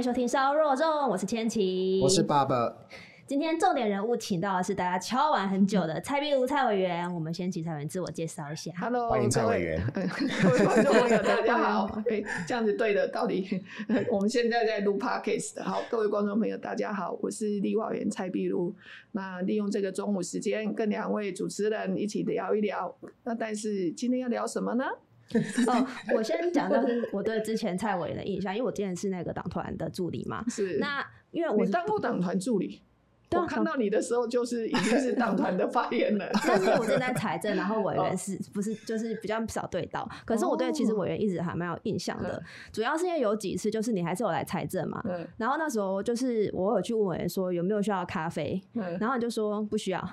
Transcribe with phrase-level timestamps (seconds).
[0.00, 2.74] 迎收听烧肉粽，我是千琪，我是爸爸。
[3.26, 8.72] 今天重点人物请到的是大家敲完很久的蔡碧如蔡委员，我们先请蔡委员自我介绍一下。
[8.80, 9.78] Hello，欢迎蔡委员。
[9.92, 10.00] 各
[10.52, 12.00] 位观众朋友，大家好。
[12.10, 13.62] 哎，这样子对的，到底
[14.10, 15.62] 我们现在在录 Podcast。
[15.62, 18.74] 好，各位观众朋友，大家好，我是立法委员蔡碧如。
[19.12, 22.96] 那利用这个中午时间，跟两位主持人一起聊一聊。
[23.24, 24.86] 那但是今天要聊什么呢？
[25.68, 30.44] 哦，我先讲到是 我对之前蔡委员的印象，因为我之前是那个党团的助理嘛。
[30.50, 30.78] 是。
[30.78, 32.82] 那因为我当过党团助理。
[33.32, 36.28] 我看到你的时候，就是已经是党团的发言了。
[36.44, 40.04] 但是我正在财政，然后委员是不是就是比较少对到？
[40.24, 45.00] 可是我对其实委员一直还蛮有印象的，主要是因为有几次就是你还是有来财政嘛。
[45.36, 48.60] 然后那时候就是我有去问委员说有没有需要咖啡，
[48.98, 50.04] 然后你就说不需要，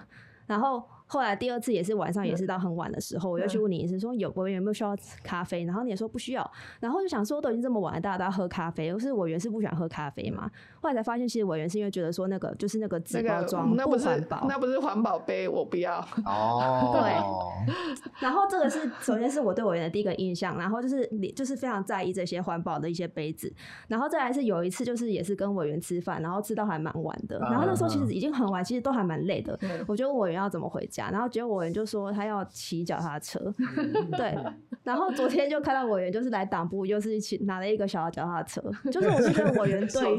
[0.46, 0.84] 然后。
[1.08, 5.64] 后来第二次也是晚上，也是到很晚的时候，我又去问你，是说有委员有没有需要咖啡？
[5.64, 6.52] 然后你也说不需要。
[6.80, 10.52] 然后就想说，都已经这么晚了，大家都要喝咖啡，可是委员是不喜欢喝咖啡嘛？
[10.82, 16.00] 后来才发现，其实委员是因为觉得说那个就是那个纸包装那不环保，那不是环保杯，我不要。
[16.26, 17.74] 哦， 对。
[18.20, 23.54] 然后这个是首先是我对委员的第一个印象，然后就是你就是非常在意这些环保的一些杯子，
[23.88, 30.97] 然后再来是有一次就是也是跟委员吃饭，然后吃到还蛮晚的，然后那时候其实已经很晚，其实都还蛮累的，我就问委员要怎么回家。
[31.12, 33.40] 然后结果委员就说他要骑脚踏车，
[34.18, 34.36] 对。
[34.84, 40.18] 然后昨天就看到委员就是来党部，又是一起拿了一个小脚踏车，就是我是觉得委员 对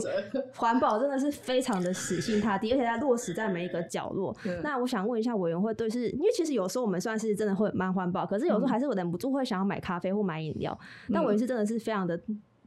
[0.54, 4.36] 环保真的是非常的死心塌地，而且他落实在每一个角落。
[4.62, 10.78] 那我想问一下委员会对，是因为其实有时候我们算是真的会蛮环保，可是有时候还是我忍不住会想要买咖啡或买饮料。
[11.12, 12.20] 但委员是真的是非常的。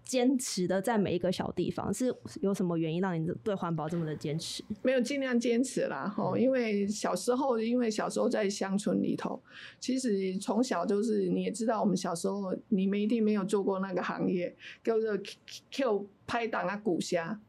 [0.03, 4.63] 坚持的在每一个小地方，是有什么原因让你对环保这么的坚持？
[4.81, 9.41] 没有尽量坚持啦，吼，因为小时候，因为小时候在乡村里头，
[9.79, 15.17] 其实从小就是你也知道，我们小时候你们一定没有做过那个行业，叫做
[15.71, 17.39] Q 拍档啊，古虾。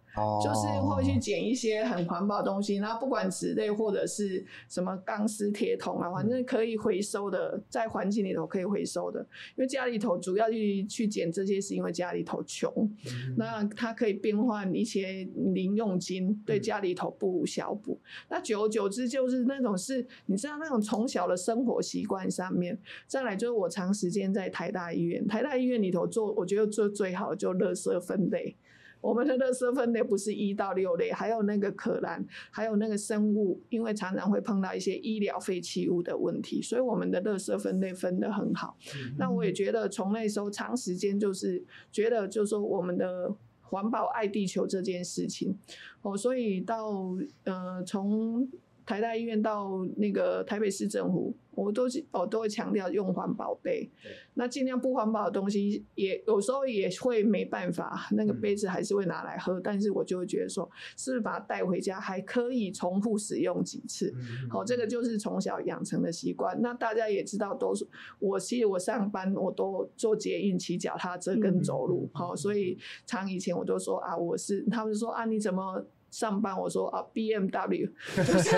[0.42, 9.20] 就是会去捡一些很环保的东西，然后不管纸类或者是什么钢丝铁桶啊，反正可以回收的，在环境里头可以回收的。
[9.56, 12.70] 因为家里头主要去去捡这些，是因为家里头穷，
[13.06, 17.98] 嗯、 那它可以变换一些零用金，对家里头不无小补。
[18.02, 28.54] 嗯、那久而久之，就是那种是，你知道那种从小的生活习惯上面，再来就是我长时间在台大医院，台大医院里头做，我觉得做最好的就垃圾分类。
[29.02, 38.78] 我们的垃圾分类不是一到六类，还有那个可燃，还有那个生物，因为常常会碰到一些医疗废弃物的问题，所以我们的垃圾分类分得很好。
[38.94, 45.58] 嗯、那我也觉得从那时候长时间就是觉得，就是说我们的环保爱地球这件事情，
[46.02, 47.14] 哦，所以到
[47.44, 48.48] 呃从
[48.86, 51.34] 台大医院到那个台北市政府。
[51.54, 53.90] 我都是我都会强调用环保杯，
[54.34, 64.14] 那尽量不环保的东西也有时候也会没办法，那个杯子还是会拿来喝，嗯、但是我就会觉得说，是不是把它带回家还可以重复使用几次？
[64.48, 66.58] 好、嗯，这个就是从小养成的习惯。
[66.62, 67.86] 那大家也知道，都是
[68.18, 75.84] 我其实我上班我都坐捷运、骑脚踏车跟走路，好、嗯，所以常以前我都说啊，我是他们说啊，你怎么？
[76.12, 78.50] 上班我说啊，BMW 就是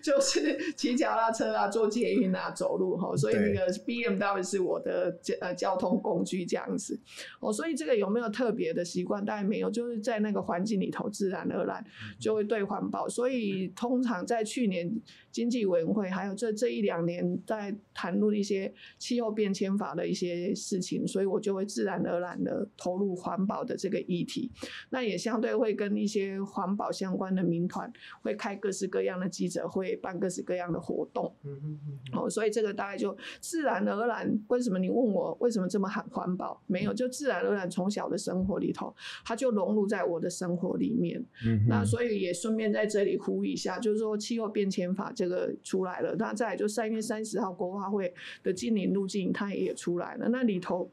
[0.02, 6.98] 就是骑脚踏车啊，坐捷运啊，走路哈，所以那个 BMW 是我的交呃交通工具这样子。
[7.40, 9.22] 哦，所以这个有没有特别的习惯？
[9.24, 11.84] 当然没有，就是在那个环境里头，自然而然
[12.20, 13.08] 就会对环保。
[13.08, 14.88] 所以通常在去年
[15.32, 24.50] 经济委员会，还有这这一两年在谈论一些气候变迁法的一些事情，所以我就会自然而然的投入环保的这个议题。
[24.90, 26.40] 那也相对会跟一些。
[26.52, 31.34] 环保相关的民团会开各式各样的记者会，办各式各样的活动。
[31.44, 31.98] 嗯嗯嗯。
[32.12, 34.38] 哦，所以这个大概就自然而然。
[34.48, 36.62] 为什么你问我为什么这么喊环保？
[36.66, 38.94] 没有，就自然而然从小的生活里头，
[39.24, 41.24] 它就融入在我的生活里面。
[41.46, 41.64] 嗯。
[41.66, 48.12] 那所以也顺便在这里呼吁一下，就是说气候变迁法这个出来了，那再来就三月三十号国发会
[48.42, 50.90] 的净零路径它也出来了，那里头。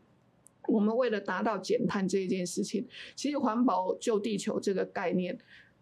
[0.68, 2.86] 我们为了达到减碳这一件事情，
[3.16, 5.36] 其实环保救地球这个概念，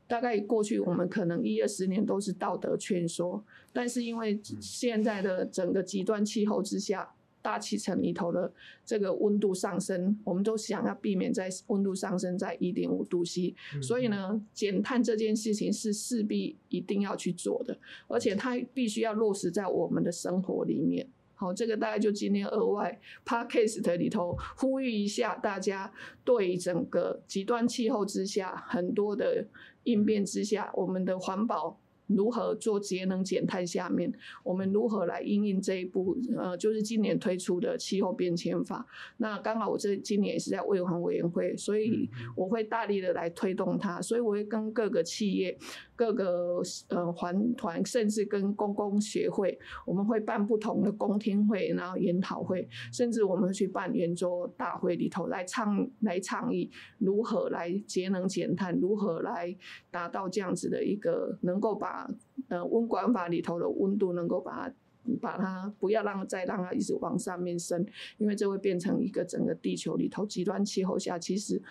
[0.07, 8.51] 大概过去我们可能一二十年都是道德劝说，但是因为现在的整个极端气候之下，大气层里头的
[8.86, 21.07] 这个温度上升，我们都想要避免在温度上升在一点五度 C，所以呢，减碳这件事情是势必一定要去做的，而且它必须要落实在我们的生活里面。
[21.36, 25.94] 好，这个大概就今天额外 podcast 里头呼吁一下大家，
[26.24, 29.45] 对整个极端气候之下很多的
[29.84, 34.12] 应变之下，我们的环保如何做节能减碳下面，
[34.44, 36.18] 我们如何来应应这一步？
[36.36, 38.86] 呃，就是今年推出的气候变迁法。
[39.18, 44.01] 那刚好我这今年也是在卫环委员会，所以我会大力的来推动它。
[44.01, 45.57] 所以我会跟各个企业、
[45.97, 59.53] 各个呃环团，甚至跟公共协会，我们会办不同的公听会，然后研讨会，甚至我们去办圆桌大会里头来倡来倡议如何来节能减碳，如何来
[59.91, 62.09] 达到这样子的一个能够把。
[62.50, 64.73] 呃，温管法里头的温度能够把它，
[65.19, 67.85] 把它不要让再让它一直往上面升，
[68.19, 71.61] 因为这会变成一个整个地球里头极端气候下，其实，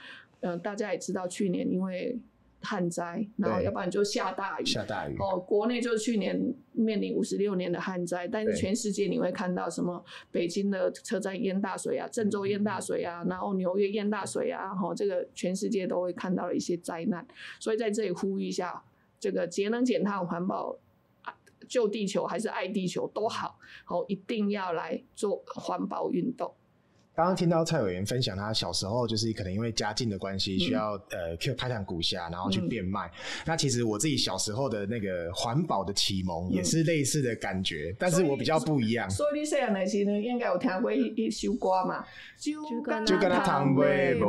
[0.40, 2.20] 呃，大家也知道，去年因为
[2.67, 10.05] 旱灾，然后要不然就下大雨，下大雨哦，国内就是去年面临五十六年的旱灾，但是全世界你会看到什么？
[10.33, 17.25] 北京的车站淹大水啊，郑州淹大水啊，然后纽约淹大水啊，哈，这个全世界都会看到了一些灾难，
[17.61, 18.83] 所以在这里呼吁一下。
[19.19, 20.77] 这个节能减碳、环保、
[21.67, 26.53] 救地球还是爱地球都好，好，一定要来做环保运动。
[27.17, 33.07] 刚刚听到蔡委员分享，他小时候就是可能因为家境的关系，需要、嗯、呃去开采古虾，然后去变卖。
[33.07, 33.13] 嗯、
[33.47, 39.09] 那其实我自己小时候的那个环保的启蒙也是类似的感觉，嗯、但是我比较不一样。
[39.09, 42.05] 所以你细汉的时候应该有听过一一首歌嘛？
[42.39, 44.29] 就跟就跟他谈微博。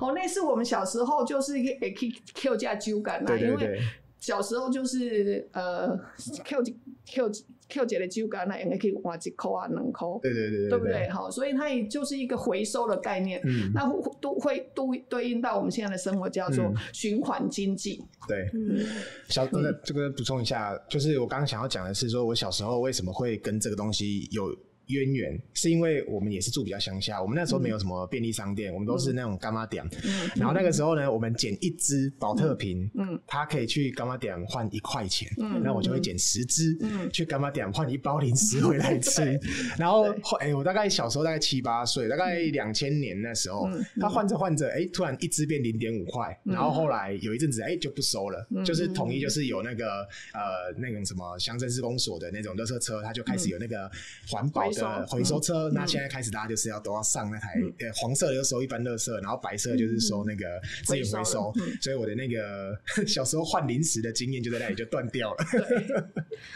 [0.00, 3.80] 哦，那是我们小时候就是会去捡这酒感啦，因为
[4.20, 5.96] 小时候就是呃
[6.44, 6.62] ，Q
[7.06, 7.32] Q。
[7.70, 11.06] Q 姐的酒干那应该可以换一块啊，两块，对对对对，对不对？
[11.10, 13.86] 好，所以它也就是一个回收的概念，嗯、那
[14.22, 18.02] 都会都对应到我们现在的生活，叫做循环经济。
[18.26, 18.86] 对，嗯、
[19.28, 24.44] 小那这个补充一下，就是我刚刚想要讲的是，说我小时候为什么会跟这个东西有。
[24.88, 29.84] 渊源是因为我们也是住比较乡下，我们那时候没有什么便利商店，嗯、我们都是那种干妈店。
[30.04, 39.22] 嗯、然后那个时候呢，我们捡一支宝特瓶，嗯，它可以去干妈店换一块钱，嗯，那我就会捡十支，嗯，去干妈店换一包零食回来吃。
[39.24, 39.40] 嗯、
[39.78, 40.06] 然后，
[40.40, 43.68] 哎我大概小时候大概七八岁，大概两千年那时候，
[44.00, 50.02] 他换着换着，哎，突然一支变零点五块，然后后来有一阵子，哎，就不收了，嗯、就是统一就是有那个
[50.32, 53.90] 呃那种什么乡镇市公所的那种垃圾车，它就开始有那个
[54.26, 54.62] 环保。
[54.78, 60.44] 的回收车，嗯、那现在开始大家就是要都要上那台，呃、嗯，黄色的就收一般垃圾，然后白色就是收那个
[60.84, 62.76] 资源回收，嗯、所以我的那个
[63.06, 65.36] 小时候换零食的经验就在那里就断掉了。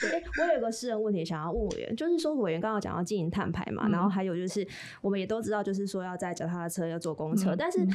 [0.01, 4.67] 对， 欸、我有个私人问题想要问委员，就是说委员刚刚讲到经营碳排嘛，嗯、然后还有就是
[5.01, 7.87] 我们也都知道，就是说要在脚踏车要坐公车，嗯、但是。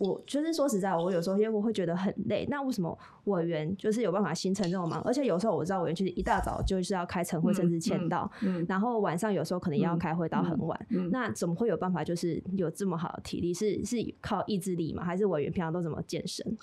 [0.00, 2.46] 我就是说实在，我有时候因为我会觉得很累。
[2.50, 4.98] 那为什么委员就是有办法形成这种忙？
[5.02, 10.86] 而且有时候我知道委员其实一大早就是要开晨会，甚至签到，嗯嗯嗯、然后晚上有时候可能也要开会到很晚。
[11.12, 13.52] 那怎么会有办法就是有这么好的体力？
[13.52, 15.04] 是是靠意志力吗？
[15.04, 16.56] 还是委员平常都怎么健身？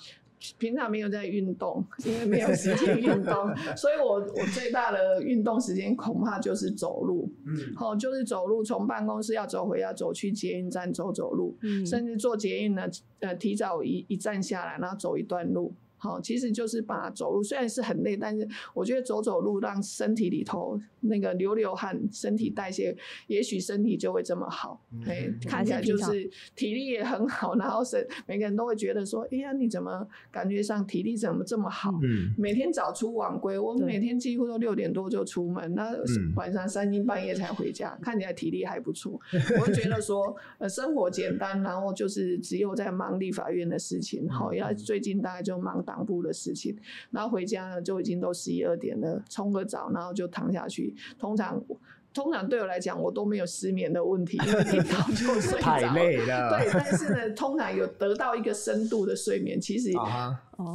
[0.58, 12.82] 平常没有在运动， 因为没有时间运动，所以我我最大的运动时间恐怕就是走路，嗯，好，就是走路，从办公室要走回要走去捷运站走走路，嗯，甚至坐捷运呢，
[13.20, 15.74] 呃，提早一一站下来，然后走一段路。
[15.98, 22.96] 好，其实就是把走路，虽然是很累，但是我觉得走走路让身体里头那个流流汗，身体代谢，
[23.26, 24.80] 也许身体就会这么好。
[25.04, 31.90] 哎、嗯，看起来就是体力也很好，然后是每个人都会觉得说，哎呀，你怎么感觉上体力怎么这么好？
[32.04, 35.92] 嗯，每天早出晚归，我每天几乎都六点多就出门，那
[36.36, 39.20] 晚上三更半夜才回家，嗯、看起来体力还不错。
[39.58, 44.28] 我会觉得说，呃，生活简单，然后就是只有在忙立法院的事情。
[44.28, 45.84] 好，要最近大概就忙。
[45.88, 46.76] 党部的事情，
[47.10, 50.94] 然后回家呢，就已经都十一二点了，冲个澡，然后就躺下去。
[51.18, 51.58] 通常，
[52.12, 55.64] 通常对我来讲，我都没有失眠的问题，因为一早就 睡着。
[55.64, 56.50] 太累了。
[56.50, 59.90] 对，但是呢，通常有得到一个深度的睡眠，其实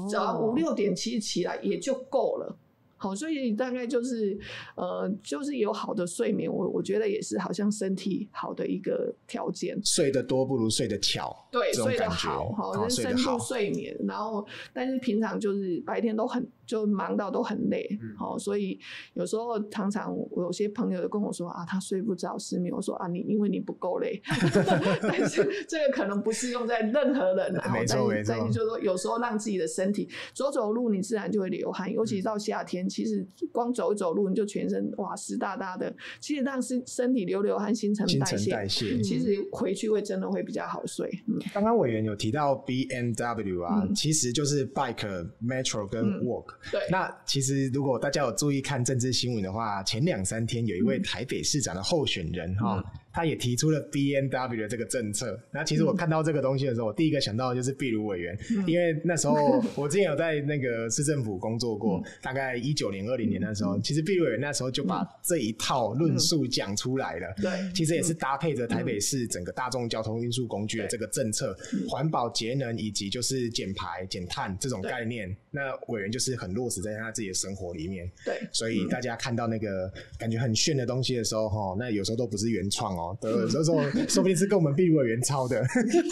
[0.10, 2.58] 只要五六点其实起来也就够了。
[3.04, 4.40] 好，所以大概就是，
[4.76, 9.78] 呃，就是有好的睡眠，我我觉得也是好像身体好的一个条件。
[9.84, 13.94] 睡得多不如睡得巧，对，睡得好，好，就是深度睡眠。
[14.08, 18.80] 然后，但是平常就是白天都很就忙到都很累，好，所以
[19.14, 22.74] 有时候常常我有些朋友就跟我说啊，他睡不着失眠。
[22.74, 24.22] 我说啊，你因为你不够累，
[25.02, 27.54] 但是 这个可能不适用在任何人。
[27.54, 28.36] 然错没错。
[28.48, 32.88] 就是说有时候让自己的身体走走路，你自然就会流汗，尤其到夏天。
[32.88, 35.94] 其实光走一走路，你就全身哇湿哒哒的。
[36.20, 41.10] 其实让身身体流流汗，新陈代谢，其实回去会真的会比较好睡。
[41.54, 46.63] 刚刚委员有提到 BMW 啊，嗯、其实就是 Bike、Metro 跟 Walk、嗯。
[46.72, 46.82] 对。
[46.90, 52.78] 那其实如果大家有注意看政治新闻的话，前两三天有一位台北市长的候选人哈。
[52.78, 55.40] 嗯他也提出了 B N W 的这个政策。
[55.52, 67.34] 那其实我看到这个东西的时候，我第一个想到的就是壁炉委员，嗯、因为那时候 我之前有在那个市政府工作过，嗯、大概一九年、二零年那时候，嗯、其实壁炉委员那时候就把这一套论述讲出来了。
[67.40, 71.56] 对、嗯，其实也是搭配着台北市整个大众交通运输工具的这个政策，
[71.88, 78.10] 环、嗯、保节能以及就是减排减碳这种概念，那委员就是很落实在他自己的生活里面。
[78.26, 83.03] 对，所以大家看到那个感觉很炫的东西的时候，哈，那有时候都不是原创哦。
[83.20, 83.64] 对，有时候
[84.08, 85.64] 说不定是跟我们壁如委员抄的。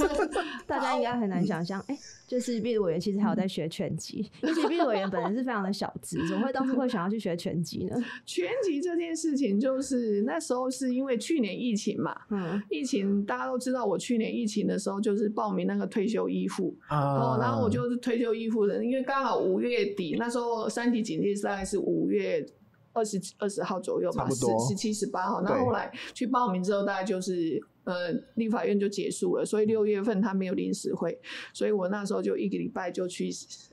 [0.66, 7.96] 大家应该很难想象，哎、欸，就是壁如委员其实还有在学拳击，而且壁如委员本人是非常的小资，怎么会当初会想要去学拳击呢？
[8.26, 22.46] 拳击这件事情，就是那时候是因为去年疫情嘛，嗯，疫情大家都知道，我去年疫情的时候就是报名那个退休医护啊，然后我就是退休医护的，因为刚好五月底那时候三级警戒大概是五月。
[22.94, 25.42] 二十二十号左右吧，十十七十八号。
[25.42, 27.62] 那后来去报名之后，大概就是。
[27.84, 31.20] 呃，立法院就结束了，所以六月份他没有临时会，
[31.54, 33.30] 所以我那时候就一个礼拜就去，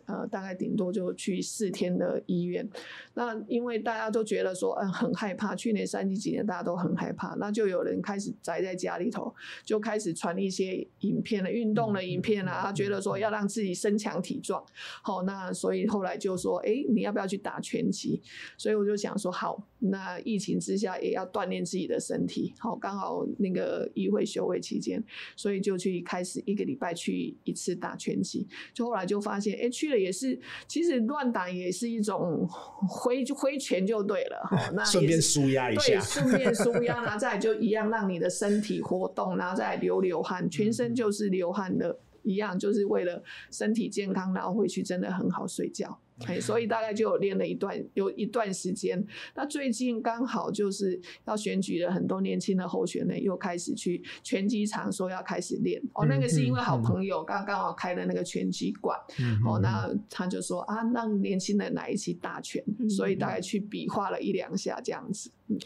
[0.07, 2.67] 呃，大概顶多就去四天的医院。
[3.15, 9.35] 那因为大家都觉得说，嗯、很害怕，去年三级几年大家都很害怕，那就有人开始宅在家里头，
[9.65, 14.65] 就开始传一些影片了，运动的影片啊，觉得说要让自己身强体壮。
[15.03, 18.23] 好，那所以后来就说，哎、你要不要去打拳击？
[18.57, 22.55] 所以我就想说，好，那疫情之下也要锻炼自己的身体。
[22.59, 23.89] 好，刚好那个。
[23.95, 25.03] 议会休会期间，
[25.35, 32.47] 所以就去开始一个礼拜去一次打拳击，就后来就发现，哎、欸，去了也是，其实乱打也是一种
[32.89, 45.99] 挥挥拳就对了，哈， 那顺便舒压一下，对， 顺便舒压，然后再就一样让你的身体活动，然后再流流汗，全身就是流汗的，一样就是为了身体健康，然后回去真的很好睡觉。
[46.27, 49.05] 哎，所以大概就有练了一段，有一段时间。
[49.35, 55.81] 那最近刚好就是要选举了，很多年轻的候选人又开始去拳击场说要开始练。
[55.95, 58.99] 哦，那个是因为好朋友刚刚好开的那个拳击馆。
[59.47, 65.31] 哦，那他就说啊，让年轻人来一起打拳，所以大概去比划了一两下这样子。
[65.49, 65.59] 嗯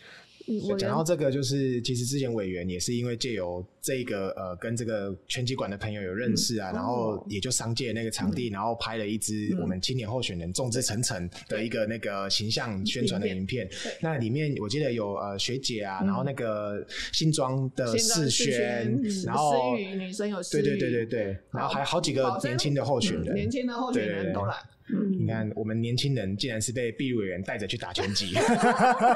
[0.77, 13.69] 讲到这个，就是其实之前委员也是因为借由这个呃跟这个拳击馆的朋友有认识啊，嗯、然后也就商借那个场地，嗯、然后拍了一支我们青年候选人众志成城的一个那个形象宣传的影片。
[14.01, 18.97] 那里面我记得有呃学姐啊，然后那个新庄的世轩，
[19.27, 24.55] 然后女生有对对对对对，然后还有好几个年轻的候选人，年轻的候选人都来。
[24.93, 28.35] 嗯，你看，我们年轻人竟然是被壁如委员带着去打拳击，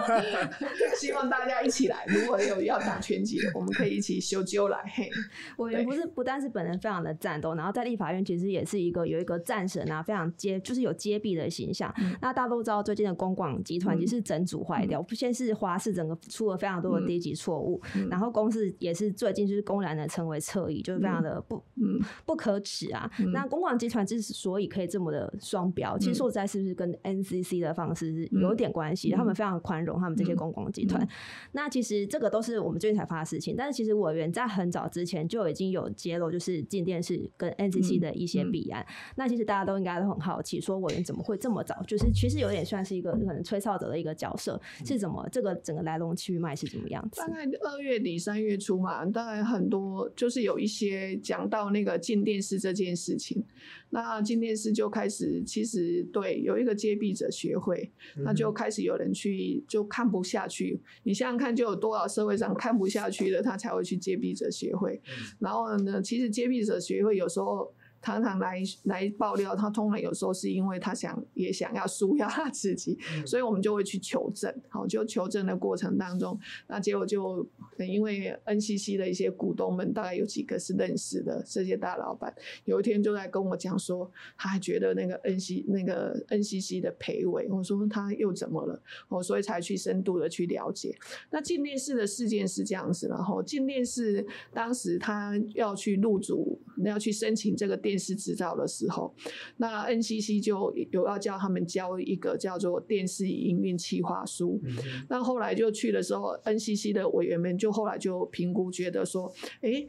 [0.97, 2.05] 希望大家一起来。
[2.07, 4.79] 如果有要打拳击的，我们可以一起修揪来。
[4.95, 5.11] 嘿，
[5.59, 11.93] 委员不是不但是本人非常的战斗，然后在立法院其实也是一个有一个战神啊，非常接就是有接臂的形象。
[11.99, 23.11] 嗯、那大家都知道，最近的公广集团其实整组坏掉，嗯、先是华视整个出了非常多的低级错误，嗯、然后公司也是最近就是公然的成为侧翼，就是非常的不嗯 不可耻啊。
[23.21, 25.67] 嗯、那公广集团之所以可以这么的双。
[25.77, 29.13] 标其实说实在，是不是跟 NCC 的方式是有点关系？
[29.13, 31.03] 嗯、他们非常宽容，他们这些公广集团。
[31.03, 31.09] 嗯、
[31.53, 33.55] 那其实这个都是我们最近才发的事情。
[33.59, 38.83] 但是其实委员在很早之前就已经有揭露，就是进电视跟 NCC 的一些弊案。
[38.83, 41.83] 嗯嗯、那其实大家都应该都很好奇，说委员怎么会这么早？
[41.87, 45.27] 就是其实有点算是一个可能吹哨者的一个角色，是怎么？
[45.33, 47.21] 这个整个来龙去脉是怎么样子？
[47.21, 53.45] 大概二月底三月初嘛，大概很多就是有一些讲到那个进电视这件事情。
[53.91, 57.91] 那今天是就开始，其实对有一个接臂者协会，
[58.25, 60.81] 那就开始有人去就看不下去。
[61.05, 65.01] 你想想看，就有多少社会上看不下去的，他才会去接臂者协会。
[65.39, 67.73] 然后呢，其实接臂者协会有时候。
[68.07, 74.55] 常常来来爆料，他通常有时候是因为他想也想要舒压他自己，嗯、 所以我们就会去求证。
[74.69, 77.45] 好，就求证的过程当中，那结果就
[77.79, 82.33] 因为 NCC 的一些股东们大概有几个是认识的这些大老板，
[82.65, 84.09] 有一天就在跟我讲说，
[84.39, 88.81] 他还觉得那个 NC 那个 NCC 的赔委，我说他又怎么了？
[89.09, 90.97] 我所以才去深度的去了解。
[91.31, 97.96] 那进电视的事件是这样子，然后进电视当时他要去入主，要去申请这个电。
[97.97, 99.15] 电视执照的时候，
[99.57, 104.61] 那 NCC 就有要叫他们交一个叫做电视营运企划书。
[104.65, 104.77] 嗯、
[105.09, 109.87] 那后来就去的时候，NCC 的委员们就后来就评估，觉得说，哎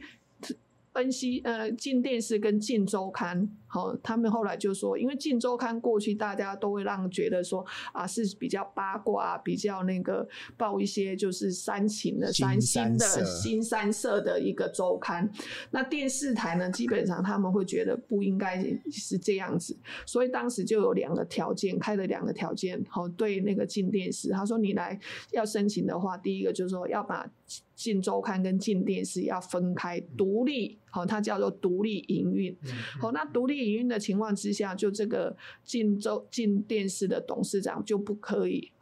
[0.94, 15.30] ，NC 呃进电视跟进周刊好，他们后来就说，因为《镜周刊》过去大家都会让觉得说啊是比较八卦，比较那个报一些就是煽情的、煽心的、新三色的一个周刊。
[15.70, 22.82] 那电视台呢，基本上他们会觉得不应该是这样子，所以当时就有两个条件，开了两个条件。
[22.88, 24.98] 好，对那个进电视，他说你来
[25.32, 27.30] 要申请的话，第一个就是说要把。
[27.74, 32.56] 镜周刊跟进电视要分开独立，好，它叫做独立营运。
[33.00, 38.72] 好，那独立营运的情况之下，就这个晋州晋电视的董事长就不可以，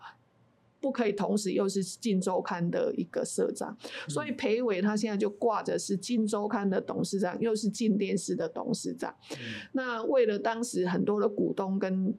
[0.81, 3.77] 不可以同时又是晋周刊的一个社长。
[4.09, 9.15] 所以裴伟他现在就挂着是晋周刊的董事长，又是晋电视的董事长。
[9.73, 12.15] 那为了当时很多的股东跟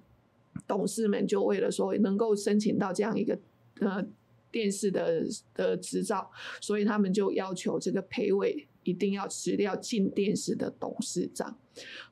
[0.67, 3.39] 董事们，就为了说能够申请到这样一个
[3.79, 4.05] 呃。
[4.49, 11.57] 电视的的执照，所以他们就要求这个裴伟一定要辞掉进电视的董事长。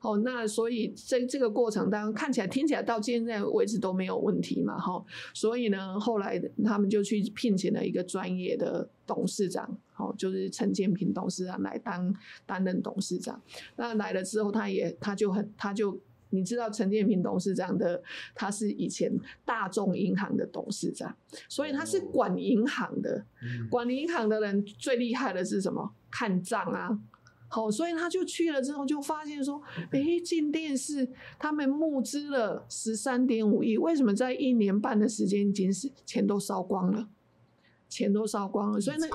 [0.00, 5.04] 哦，那所以在这个过程当中看起来听起来到现在为止都没有问题嘛，哈。
[5.34, 12.14] 所以呢，后来他们就去聘请了一个专业的董事长，哦，就是陈建平董事长来当
[12.44, 13.42] 担任董事长。
[13.76, 15.98] 那来了之后，他也他就很他就。
[16.30, 18.02] 你知道陈建平董事长的，
[18.34, 19.12] 他是以前
[19.44, 21.16] 大众银行的董事长，
[21.48, 23.24] 所以他是管银行的。
[23.70, 25.92] 管银行的人最厉害的是什么？
[26.10, 26.98] 看账啊。
[27.48, 37.08] 好，所以他就去了之后，就发现说，哎，进电视他们募资了十三点五亿，为什么在一年半的时间，已经是钱都烧光了？
[37.88, 39.08] 钱都烧光了，所以那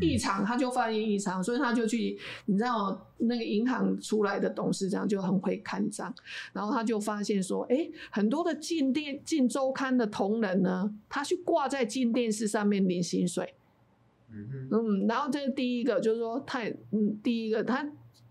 [0.00, 6.14] 异常他就发现异常，所以他就去，你知道那个银行出来的董事长就很会看账，
[6.52, 13.54] 然后他就发现说，哎、欸，很多的进电进周刊的同仁呢，他去挂在进电视上面领薪水，
[14.30, 17.88] 嗯，然后这是第一个就是说太，嗯，第一个他。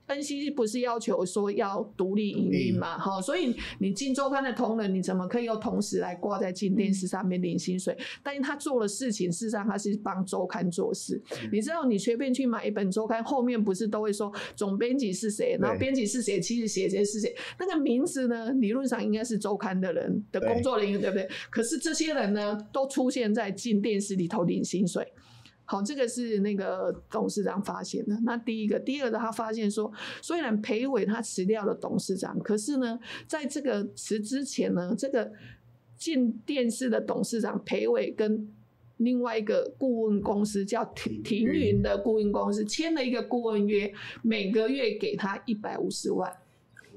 [0.07, 2.97] NCC 不是要求说要独立营运嘛？
[2.97, 7.97] 哈、嗯，所以你进周刊的同仁，你怎么可以又同时来挂在进电视上面领薪水？
[8.23, 11.21] 但是他做的事情，事实上他是帮周刊做事。
[11.31, 17.35] 嗯、你知道，你随便去买一本周刊，后面不是都会说总编辑是谁，然后编辑是谁，其实写谁是谁？
[17.59, 21.29] 那个名字呢，理论上应该是周刊的人的工作人员，对不对？
[21.49, 25.05] 可是这些人呢，都出现在进电视里头领薪水。
[25.69, 28.17] 好，这个是那个董事长发现的。
[28.23, 32.97] 那第一个，第二个，他发现说，虽然裴伟他辞掉了董事长，可是呢，
[33.27, 35.29] 在这个辞之前呢，这个
[35.97, 38.49] 进电视的董事长裴伟跟
[38.95, 46.31] 另外一个顾问公司叫庭庭云的顾问公司签了一个顾问约，每个月给他一百五十万。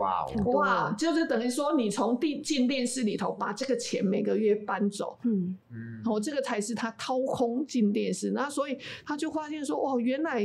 [0.00, 5.56] 哇哇，就是等于说，你从地进电视里头把这个钱每个月搬走，嗯。
[5.70, 10.42] 嗯，哦，这个才是他掏空进电视，那所以他就发现说，哦，原来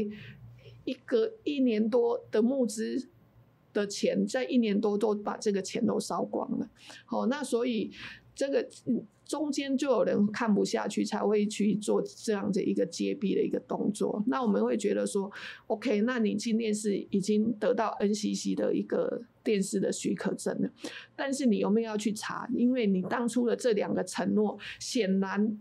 [0.84, 3.10] 一个一年多的募资
[3.74, 6.70] 的钱，在一年多都把这个钱都烧光了，
[7.10, 7.91] 哦，那所以
[8.36, 8.68] 这个
[9.26, 14.24] 中间就有人看不下去，才会去做这样的一个揭弊的一个动作。
[14.28, 15.32] 那我们会觉得说
[15.68, 19.24] ，OK，那你今天是已经得到 NCC 的一个。
[19.46, 20.68] 电视的许可证了，
[21.16, 22.50] 但是你有没有要去查？
[22.52, 25.60] 因为你当初的这两个承诺，显然。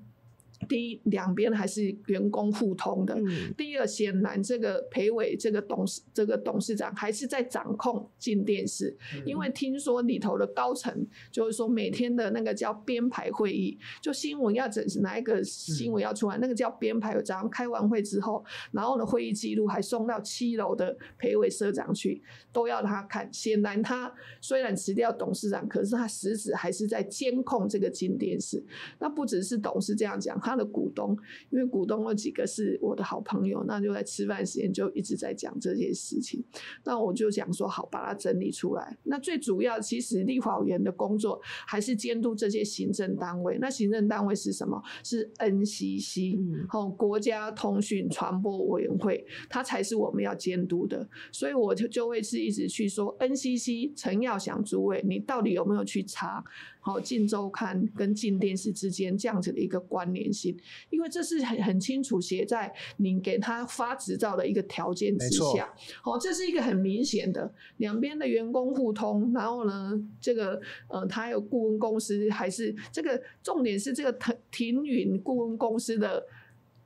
[0.69, 3.15] 第一，两边还是员工互通的。
[3.15, 17.15] 嗯、第二，显然这个裴伟这个董事这个董事长还是在掌控进电视，嗯、因为听说里头的高层就是说每天的那个叫编排会议，就新闻要整哪一个新闻要出来，嗯、那个叫编排。
[17.23, 23.29] 早上开完会之后，然后呢会议记录还送到七楼的裴伟社长去，都要他看。
[23.33, 28.65] 显然他虽然辞掉董事长，可是他实质还是在监控这个镜电视。
[28.99, 30.54] 那不只是董事这样讲，他。
[30.55, 31.17] 他的股东，
[31.51, 36.43] 因为股东有几个是我的好朋友，那就在吃饭时间就一直在讲这件事情。
[36.85, 38.97] 那我就想说，好，把它整理出来。
[39.03, 43.59] 那最主要，其实立法委员的工作还是监督这些行政单位。
[43.61, 44.81] 那行政单位是什么？
[45.03, 46.39] 是 NCC，
[46.73, 51.09] 哦，国家通讯传播委员会，它才是我们要监督的。
[51.33, 56.45] 所以我就就会是一直去说，NCC 陈耀祥诸位，你到底有没有去查？
[56.85, 60.55] 好，镜周刊跟镜电视之间这样子的一个关联性，
[60.91, 65.75] 因为这是很很清楚写在你给他发执照的一个条件之下。
[66.03, 76.27] 好，这是一个很明显的两边的员工互通，然后呢，这个呃，他有顾问公司，还是这个重点是这个庭庭云顾问公司的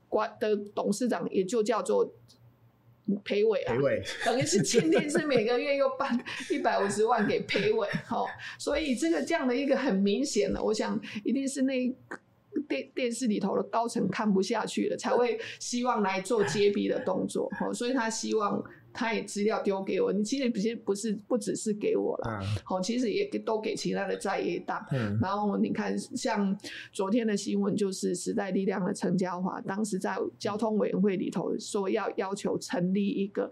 [0.08, 2.14] 管的董事长，也就叫做。
[3.24, 3.74] 裴伟啊，
[4.24, 6.18] 等于是镜电视每个月又办
[6.50, 8.26] 一百五十万给裴伟，好，
[8.58, 11.86] 所以这个这样的一个很明显的，我想一定是那
[12.68, 18.62] 电电视里头的高层看不下去了，才会希望来做揭弊的动作，好，所以他希望。
[18.98, 20.12] 他也资料丢给我。
[20.12, 24.84] 你其实不是不是不只是给我了，好、嗯，其实也都给其他的在野党。
[24.90, 26.58] 嗯，然后你看，像
[26.90, 33.48] 昨天的新闻，就是时代力量的陈嘉华，当时在交通委员会里头说要要求成立一个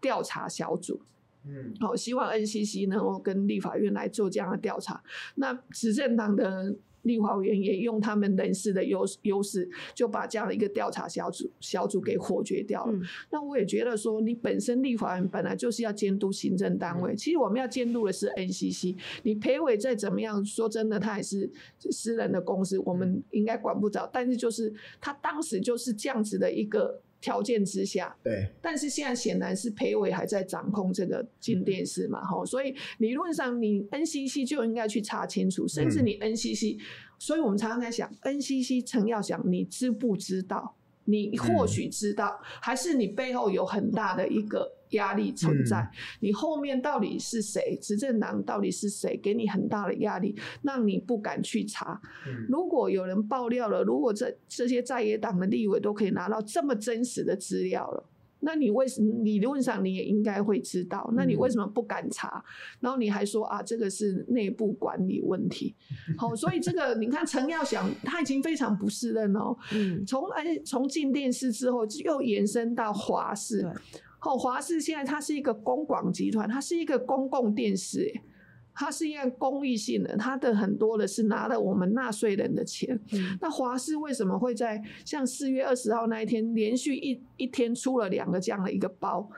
[0.00, 1.00] 调查小组。
[1.46, 5.00] 嗯，好，希望 NCC 能够跟立法院来做这样的调查。
[5.36, 6.74] 那执政党的。
[7.02, 12.92] 立法委员也用他们人事的优优势，就把这样的一个调查小组小组给否决掉了。
[12.92, 18.96] 嗯、那我也觉得说，你本身立法院本来就是要监督行政单位，其实我们要监督的是 NCC。
[19.22, 21.50] 你培委再怎么样，说真的，他也是
[21.90, 24.08] 私人的公司，我们应该管不着。
[24.12, 27.02] 但是就是他当时就是这样子的一个。
[27.20, 36.80] 条件之下，对，但是现在显然是培伟还在掌控这个金电视嘛，吼、嗯，所以理论上你 NCC 就应该去查清楚，甚至你 NCC，、嗯、
[37.18, 40.76] 所以我们常常在想，NCC 曾耀祥，你知不知道？
[41.04, 44.79] 你或许知道，嗯、还是你背后有很大的一个。
[44.90, 47.78] 压力存在，嗯、你后面到底是谁？
[47.80, 49.16] 执政党到底是谁？
[49.22, 52.00] 给你很大的压力，让你不敢去查。
[52.26, 58.04] 嗯、如果有人爆料了，如果这这些在野党的立委都可以拿到这么真实的资料了，
[58.40, 61.08] 那你为什么理论上你也应该会知道？
[61.14, 62.38] 那你为什么不敢查？
[62.38, 62.44] 嗯、
[62.80, 65.74] 然后你还说啊，这个是内部管理问题。
[66.16, 69.56] 好，所以这个你看陈耀祥他已经非常不适任哦。
[69.72, 73.70] 嗯，从哎从进电视之后又延伸到华视。
[74.20, 78.12] 后华视现在它是一个公广集团，它是一个公共电视，
[78.72, 82.96] 它是一个公益性的，它的很多的是拿了我们纳税人的钱。
[83.12, 89.28] 嗯、那华视为什么会在像四月二十号那一天连续一一天出了两个这样的一个包？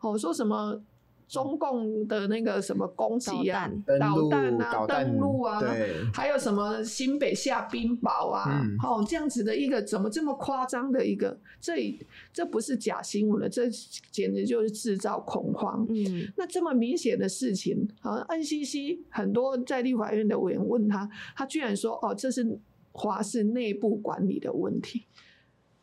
[0.00, 0.82] 哦，说什么？
[1.30, 5.62] 中共的那个什么攻击啊，导弹啊，登陆啊，
[6.12, 11.38] 还有什么新北下冰雹啊，嗯、哦，这样子的一个怎么这么夸张的一个？
[11.60, 11.96] 这
[12.32, 13.70] 这不是假新闻了，这
[14.10, 15.86] 简直就是制造恐慌。
[15.88, 22.58] 嗯，那这么明显的事情，啊，NCC 很多在立法院的委员问他，他居然说，哦，这是
[22.90, 25.04] 华视内部管理的问题。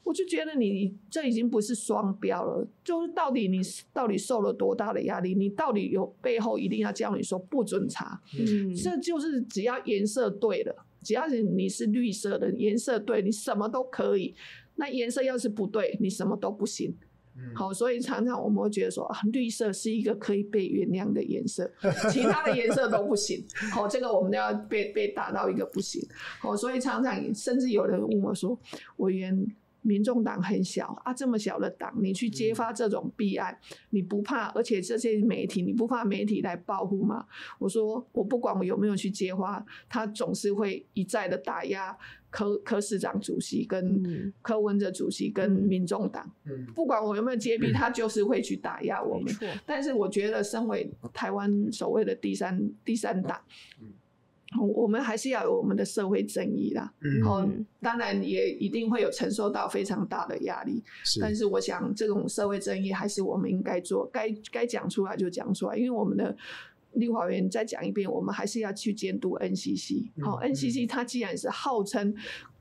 [0.08, 3.60] 我就觉得你这已经不是双标了，就是到底你
[3.91, 5.36] 到底受了多大的压力？
[5.36, 8.17] 你到底有背后一定要叫你说不准查？
[8.39, 14.34] 嗯，这就是只要颜色对了，只要是你是绿色的颜色对，你什么都可以。
[14.76, 16.96] 那颜色要是不对，你什么都不行。
[17.36, 21.70] 嗯，好，所以常常我们会觉得说啊，绿色是一个可以被原谅的颜色，
[22.10, 23.43] 其他的颜色都不行。
[23.74, 26.02] 好，这个我们都要被被打到一个不行。
[26.39, 28.58] 好，所以常常甚至有人问我说，
[28.96, 29.46] 委员。
[29.88, 34.47] 民众党很小啊，这么小的党，你去揭发这种弊案，嗯、你不怕？
[34.50, 37.26] 而且这些媒体，你不怕媒体来报复吗？
[37.58, 41.97] 我说，我不管我有没有去揭发，他总是会一再的打压
[42.30, 46.30] 柯柯市长主席跟柯文哲主席跟民众党。
[46.43, 49.34] 嗯、不管我有没有揭弊， 他就是会去打压我们。
[49.39, 53.39] 嗯、但是我觉得，身为台湾所谓的第三第三党。
[54.55, 61.19] 嗯我们还是要有我们的社会正义啦，然后、嗯、当然也一定会有承受到非常大的压力，是。
[61.19, 66.36] 但是我想这种社会正义还是我们应该做，该该讲出来就讲出来，因为我们的
[66.93, 72.15] 立法员再讲一遍，我们还是要去监督 NCC，好、嗯、NCC 它既然是号称。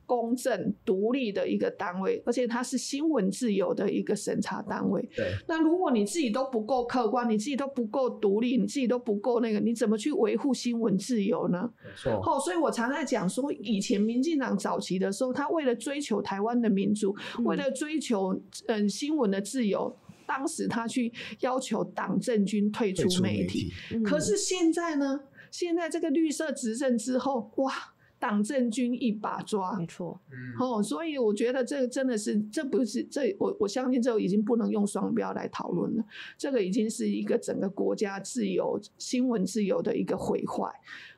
[0.07, 5.07] 公正独立的一个单位，而且它是新闻自由的一个审查单位。
[5.15, 11.69] 对，那如果你自己都不够客观，你自己都不够独立，你自己都不够那个，你怎么去维护新闻自由呢？
[11.83, 12.13] 没错。
[12.25, 18.33] 哦，所以我常在讲说，以前民进党早期的时候，他为了追求台湾的民主，嗯、为了追求
[18.67, 19.93] 嗯新闻的自由，
[20.25, 23.69] 当时他去要求党政军退出媒体。
[23.91, 25.19] 媒体可是现在呢？
[25.51, 27.73] 现在这个绿色执政之后，哇！
[28.19, 30.19] 党政军一把抓，没错，
[30.59, 36.03] 哦，所以我觉得这个真的是，这不是这我我相信这已经不能用双标来讨论了，
[36.37, 40.67] 这个已经是一个整个国家自由、新闻自由的一个毁坏，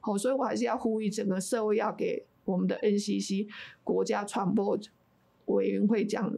[0.02, 3.48] 好，所以我还是要呼吁整个社会要给我们的 NCC
[3.84, 4.78] 国家传播
[5.46, 6.34] 委员会这样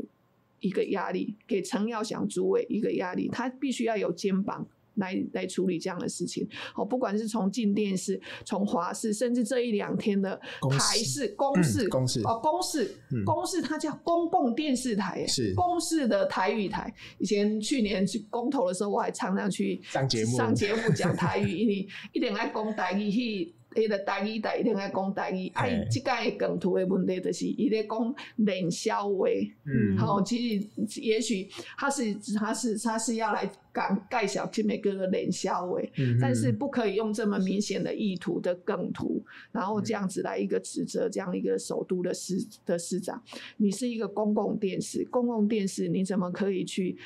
[0.60, 4.68] 一个压力，给陈耀祥主委一个压力，他必须要有肩膀。
[4.96, 10.40] 来来处理这样的事情，哦，不管是从进电视、从华视，甚至这一两天的
[10.78, 16.94] 台视、公视、公视哦，公视、公视，它叫公共电视台，是公视的台语台。
[17.20, 23.56] 以前去年去公投的时候，我还常常去上节目，上节目讲台语，因为一点爱讲台语去。
[23.76, 29.28] 伊个台语台一定爱讲台语，哎、啊，即个梗图的问题就是伊咧讲冷笑话，
[29.66, 35.80] 嗯，好，其实也许他是他是他是要来讲盖小金美哥的冷笑话，
[36.20, 43.22] 但是不可以用这么明显的意图的梗图，然后这样子来一个指责这样一个首都的市的市长，
[43.58, 46.98] 你是一个公共电视，公共电视你怎么可以去？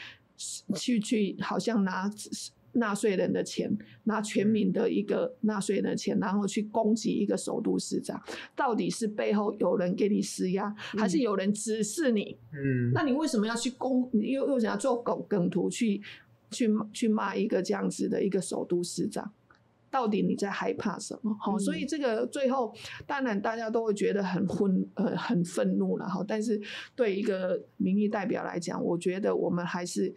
[0.75, 2.11] 去去好像拿
[2.75, 8.21] 纳税人的钱，拿全民的一个纳税人的钱，然后去攻击一个首都市长，
[8.55, 12.37] 到底是背后有人给你施压，嗯、还是有人指示你？
[12.53, 14.09] 嗯，那你为什么要去攻？
[14.13, 16.01] 你又又想要做梗梗图去
[16.51, 19.31] 去去骂一个这样子的一个首都市长？
[19.91, 21.33] 到底你在害怕什么？
[21.39, 22.75] 好、嗯，所以这个最后
[23.07, 26.21] 当然大家都会觉得很愤呃很愤怒了哈。
[26.27, 26.61] 但是
[26.97, 30.13] 对一个民意代表来讲，我觉得我们还是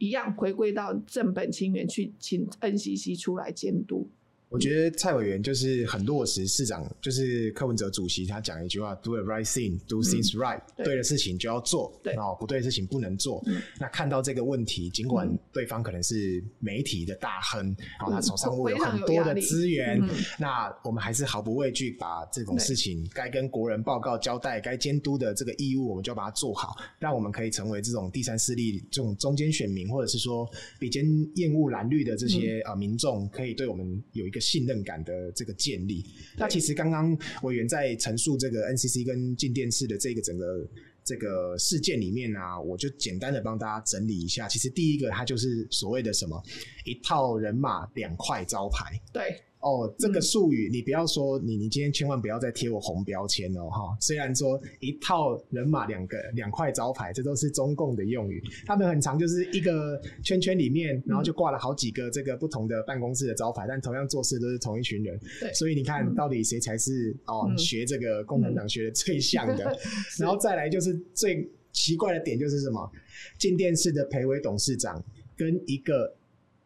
[0.00, 4.08] 一样回归到正本清源去，请 NCC 出来监督。
[4.50, 13.40] 我觉得蔡委员就是很落实市长，就是柯文哲主席他讲一句话：“Do the right thing, do things right。”对，对的事情就要做，对哦，不对的事情不能做。
[13.46, 30.44] 嗯、那看到这个问题，尽管对方可能是媒体的大亨，然、嗯、后他手上握有很多的资源，嗯、那我们还是毫不畏惧，把这种事情该跟国人报告交代、该监督的这个义务，我们就要把它做好，让我们可以成为这种第三势力、这种中间选民，或者是说
[30.80, 31.00] 比较
[31.36, 34.39] 厌恶蓝绿的这些呃、民众，可以对我们有一个。
[34.40, 36.04] 信任感的这个建立，
[36.36, 40.68] 那其实刚刚委员在陈述这个 NCC 跟进电视的这个整个
[41.04, 44.48] 这个事件里面啊，我就简单的帮大家整理一下。
[44.48, 46.42] 其实第一个，它就是所谓的什么
[46.84, 49.42] 一套人马两块招牌，对。
[49.60, 53.96] 哦，这个术语你不要说，你你今天千万不要再贴我红标签哦哈。
[54.00, 65.20] 虽然说一套人马两个两块招牌，这都是中共的用语，他们很常就是一个圈圈里面，然后就挂了好几个这个不同的办公室的招牌，但同样做事都是同一群人。
[65.40, 69.76] 对，所以你看到底谁才是哦学这个共产党学的最像的？
[70.18, 72.90] 然后再来就是最奇怪的点就是什么？
[73.38, 75.04] 进电视的裴伟董事长
[75.36, 76.16] 跟一个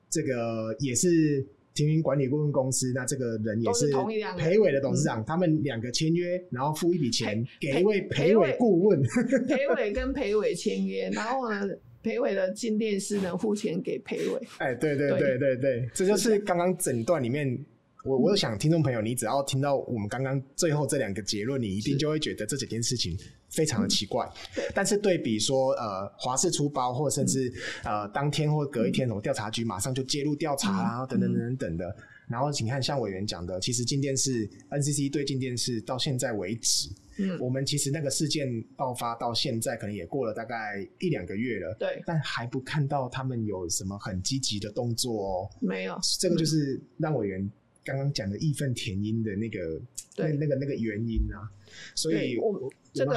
[0.09, 1.44] 这个也是。
[1.74, 3.90] 停云管理顾问公司，那这个人也是
[4.38, 9.02] 裴伟的董事长，嗯、他们两个签约，然后付一笔钱给一位裴伟顾问。
[9.48, 11.68] 裴伟跟裴伟签约，然后呢，
[12.02, 14.40] 裴伟的镜电视呢付钱给裴伟。
[14.58, 17.58] 哎，对对对对对，对，这就是刚刚整段里面。
[18.05, 24.31] 我我想听众朋友，你只要听到我们刚刚最后这两个结论，你一定就会觉得这几件事情非常的奇怪。
[24.57, 27.49] 嗯、但是对比说，呃，华视出包，或甚至、
[27.83, 31.97] 嗯、呃当天或隔一天，什么调查局马上就介入调查啦，嗯、等等等等等的。
[32.29, 47.51] 然后请看，像委员讲的，其实进电视 NCC 对进电视到现在为止，嗯，我们其实那个事件爆发到现在，可能也过了大概一两个月了，对，但还不看到他们有什么很积极的动作哦，没有，这个就是让委员。
[47.85, 49.81] 刚刚讲的义愤填膺的那个，
[50.16, 51.51] 对，那个那个原因啊，
[51.94, 52.73] 所以我。
[52.94, 53.12] 这个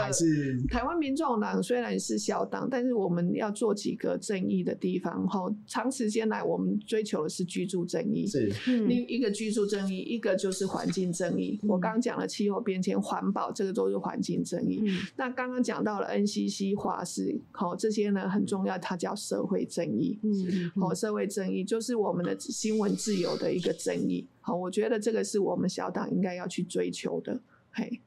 [0.68, 5.28] 台湾民众党虽然是小党，但是我们要做几个正义的地方。
[5.28, 11.60] 后长时间来，我们追求的是居住正义，是另一个居住正义，一个就是环境正义。
[11.62, 14.82] 嗯、我刚刚讲了气候变迁、环保，这个都是环境正义。
[14.84, 20.20] 嗯、那刚刚讲到了 NCC、华氏，好这些呢很重要，它叫社会正义。
[20.24, 24.26] 嗯，好，社会正义就是我们的新闻自由的一个正义。
[24.42, 27.40] 好，我觉得这个是我们小党应该要去追求的。
[27.70, 28.02] 嘿，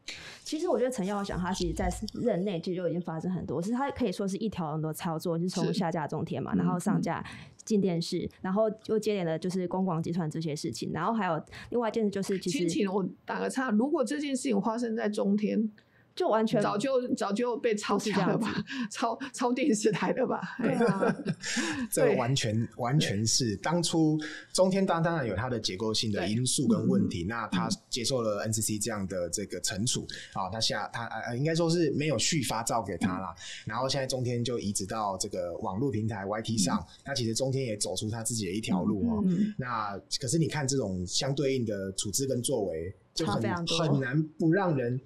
[0.50, 7.24] 其实我觉得陈耀祥他其实在任内其实就已经发生很多，是他可以说是一条龙的操作，就是从下架中天嘛，然后上架
[7.64, 15.70] 进电视，然后又接连的就是公广集团这些事情，然后还有另外一件事就是其实，其实我打个岔，如果这件事情发生在中天。
[16.14, 18.54] 就完全早就早就被抄家了吧，
[18.90, 20.40] 抄抄电视台的吧？
[20.60, 21.16] 对啊，
[21.90, 24.18] 这个完全完全是当初
[24.52, 39.24] 中天当当然有它的结构性的因素跟问题，那他接受了 NCC 这样的这个惩处啊，他下他呃应该说是没有续发照给他啦，然后现在中天就移植到这个网络平台 YT 上，那其实中天也走出他自己的一条路哦。
[39.56, 45.00] 那可是你看这种相对应的处置跟作为，就很很难不让人。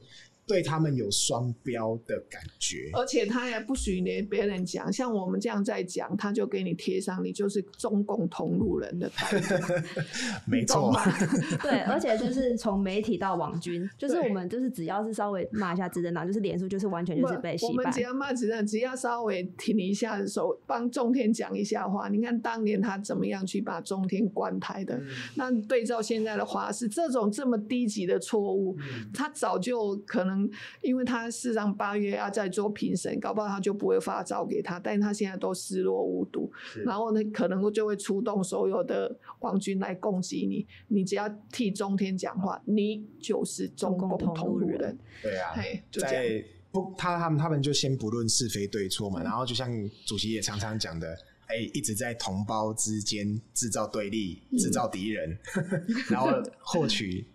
[0.46, 9.54] 对他们有双标的感觉，而且他也不许连别人讲，像我们这样在讲，他就给你贴上你就是中共同路人的态度，
[10.46, 10.92] 没错错，
[11.62, 17.64] 对，而且就是从媒体到网军，就是我们就是只要是稍微骂一下执政党，就是脸书就是完全就是被洗。
[17.64, 22.10] 我们只要骂执政，只要稍微停一下手，帮中天讲一下话。
[22.10, 30.33] 你看当年他怎么样去把中天关台的，嗯、那对照现在的华视这种这么低级的错误，嗯、他早就可能。
[30.82, 36.50] 因为他事实上八月要再做评审，搞不好他就不会发照给他，但是他现在都视若无睹，
[36.84, 44.98] 然后呢，可能就会出动所有的皇军来攻击你，你只要替中天讲话，你就是中共同路人。
[45.22, 45.54] 对啊，
[45.90, 49.70] 就在不他他们他们就先不论是非对错嘛，嗯、然后就像
[50.06, 51.16] 主席也常常讲的，
[51.46, 57.26] 哎，一直在同胞之间制造对立，制造敌人，嗯、 然后获取。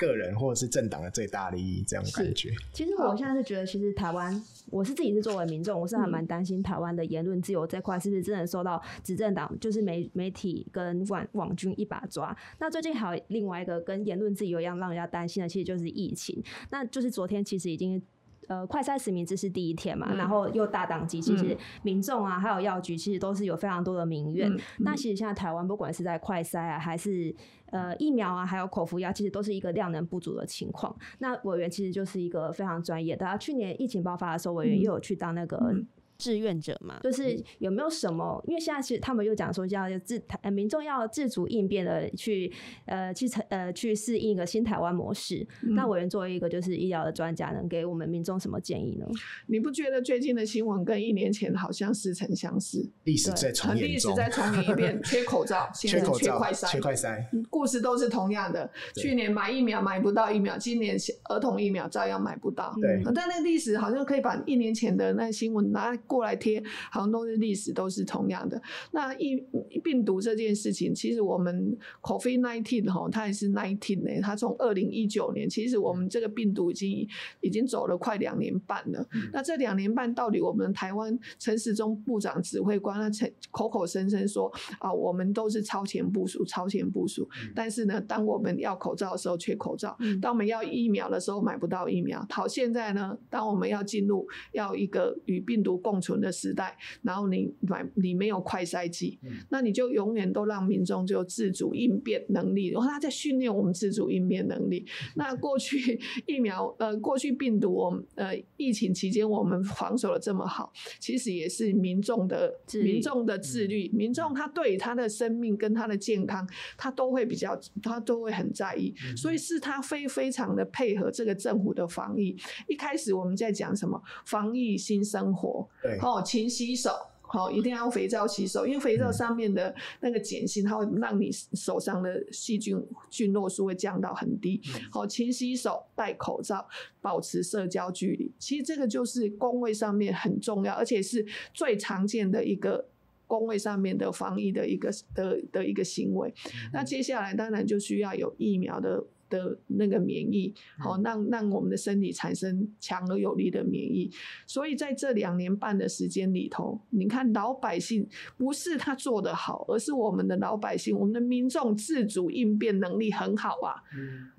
[0.00, 2.50] 个人或者是政党的最大利益这样感觉。
[2.72, 12.34] 其实我现在是觉得，其实台湾，我是自己是作为民众，我是还蛮担心台湾的言论自由这块是不是真的受到执政党就是媒媒体跟网网军一把抓。
[12.58, 16.42] 那最近还有另外一个跟言论自由一样让人家担心的，其实就是疫情。
[16.70, 18.02] 那就是昨天其实已经。
[18.48, 24.50] 呃，快筛实名制是第一天嘛，嗯、然后又大档机，其实民众啊，还有药局，其实都是有非常多的民怨。
[24.78, 27.34] 那其实现在台湾，不管是在快筛啊，还是
[27.66, 30.96] 呃疫苗啊，还有口服药，其实都是一个量能不足的情况。
[31.18, 35.74] 那委员其实就是一个非常专业的，他去年疫情爆发的时候，委员又有去当那个。
[36.20, 38.42] 嗯志愿者嘛，就是有没有什么？
[38.46, 42.52] 因为现在其实他们又讲说要自呃民众要自主应变的去
[42.84, 45.46] 呃去呃去适应一个新台湾模式。
[45.62, 49.06] 嗯、那委员作为一个就是医疗的专家，能给我们民众什么建议呢？
[49.46, 52.86] 你不觉得最近的新闻跟一年前好像似曾相识？
[53.04, 55.00] 历史在重演，历史在重演一遍。
[55.02, 58.70] 缺口罩，现在缺快筛，缺快筛，故事都是同样的。
[58.96, 60.96] 去年买疫苗买不到疫苗，今年
[61.30, 62.74] 儿童疫苗照样买不到。
[62.80, 66.60] 对，但那个历史好像可以把一年前的那新闻拿过来贴。
[66.90, 68.60] 好像都是历史，都是同样的。
[68.90, 69.36] 那疫
[69.84, 74.20] 病毒这件事情，其实我们 COVID nineteen 哈，它也是 nineteen 呢。
[74.20, 77.06] 它从二零一九年，其实我们这个病毒已经
[77.40, 79.06] 已经走了快两年半了。
[79.12, 87.28] 嗯、那这两年半到底我们台湾陈时中部长指挥官他口口声声说啊，我们都是超前部署，超前部署。
[87.42, 92.26] 嗯、但是呢，当我们要口罩的时候缺口罩，嗯、当我们要疫苗的时候买不到疫苗。
[92.30, 96.76] 好，现在呢，当我们要进入要一个与病毒共存的时代。
[97.02, 104.84] 然后你买你没有快筛剂，嗯、那你就永远都让民众就自主应变能力，然后他在训练我们自主应变能力。
[104.86, 122.36] 嗯、 那过去疫苗呃，过去病毒我们呃疫情期间我们防守的这么好，其实也是民众的民众的自律，嗯、民众他对他的生命跟他的健康，他都会比较他都会很在意，嗯、所以是他非非常的配合这个政府的防疫。
[122.68, 126.90] 一开始我们在讲什么防疫新生活，对，哦，勤洗手，
[127.22, 134.60] 好，一定要用肥皂洗手，因为肥皂上面的那个碱性，它会让你手上的细菌菌落数会降到很低。
[134.90, 136.66] 好，勤洗手，戴口罩，
[137.00, 138.32] 保持社交距离。
[138.38, 142.86] 其实这个就是工位上面很重要，而且是最常见的一个
[143.26, 146.32] 工位上面的防疫的一个的的一个行为。
[146.72, 149.04] 那接下来当然就需要有疫苗的。
[149.30, 154.10] 的那个免疫，好，让让我们的身体产生强而有力的免疫。
[154.46, 163.80] 所以在这两年半的时间里头，你看老百姓不是他做的好，而是我们的老百姓，我们的民众自主应变能力很好啊。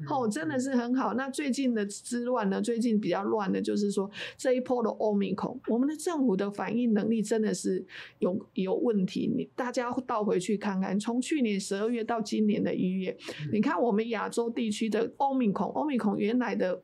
[0.07, 1.13] 哦，真的是很好。
[1.13, 2.61] 那最近的之乱呢？
[2.61, 7.83] 最近比较乱的就是说这一波的欧米孔，我们的政府的反应能力真的是
[8.19, 9.31] 有有问题。
[9.33, 13.15] 你大家倒回去看看，从去年十二月到今年的一月，
[13.53, 14.80] 你看我们亚洲地区。
[14.89, 16.81] 的欧米孔，欧米孔原来的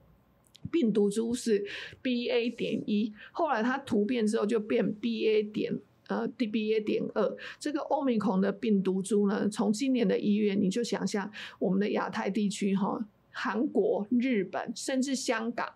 [0.71, 1.65] 病毒株是
[2.03, 6.83] BA 点一，后来它突变之后就变 BA 点呃 DBA.
[6.83, 7.37] 点二。
[7.59, 13.07] 这个欧米孔的病毒株呢，从今年的一月，你就想象我们的亚太地区哈。
[13.39, 15.67] 韩国、日本甚至香港，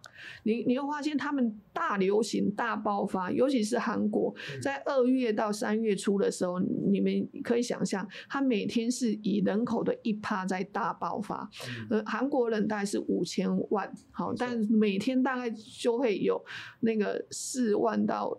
[0.41, 11.47] 你你会发现他们大流行、大爆发，尤其是韩国，在二月到三月初的时候，你们可以想象，他每天是以人口的一趴在大爆发。
[11.91, 16.43] 呃，韩国人大概是五千万，好，但每天大概就会有
[16.79, 18.35] 那个四万到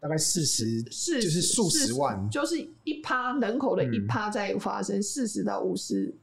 [0.00, 6.14] 大概四十，四就是数十万，就是一趴人口的一趴在发生，四十到五十。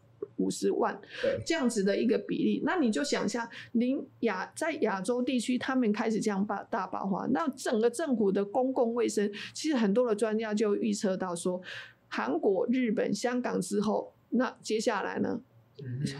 [0.41, 0.99] 五十万，
[1.45, 11.61] 这样子的一个比例，那你就想象，您亚在亚洲地区，他们开始这样大大爆发，那整个政府的公共卫生，其实很多的专家就预测到说，
[12.07, 15.39] 韩国、日本、香港之后，那接下来呢，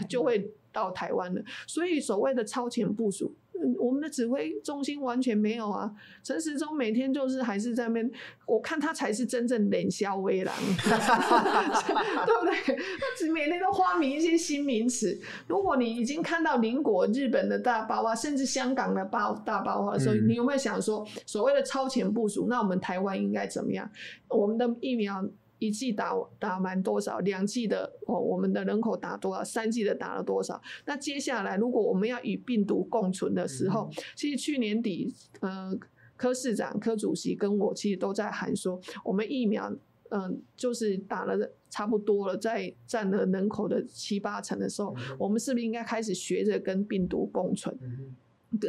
[0.08, 1.42] 就会到台湾了。
[1.66, 3.34] 所以所谓的超前部署。
[3.78, 5.90] 我们的指挥中心完全没有啊！
[6.22, 8.10] 陈时中每天就是还是在那边，
[8.46, 10.54] 我看他才是真正冷笑微狼，
[10.86, 12.76] 对不对？
[12.76, 15.18] 他只每天都发明一些新名词。
[15.46, 23.88] 如果你已经看到邻国日本的大爆发，甚至香港的爆大爆发的时候，你有没有想说，所谓的超前部署，那我们台湾应该怎么样？
[24.28, 25.24] 我们的疫苗。
[25.62, 27.20] 一剂打打满多少？
[27.20, 29.44] 两剂的哦，我们的人口打多少？
[29.44, 30.60] 三剂的打了多少？
[30.86, 35.72] 那接下来，如果我们要与病毒共存的时候，嗯、其实去年底，呃，
[36.16, 39.70] 柯市长、柯主席跟我其实都在喊说，我们疫苗，
[40.10, 47.76] 嗯、呃，就是打了差不多了，在占了人口的七八成的时候，嗯、我们是不是应该开始学着跟病毒共存？
[47.80, 48.16] 嗯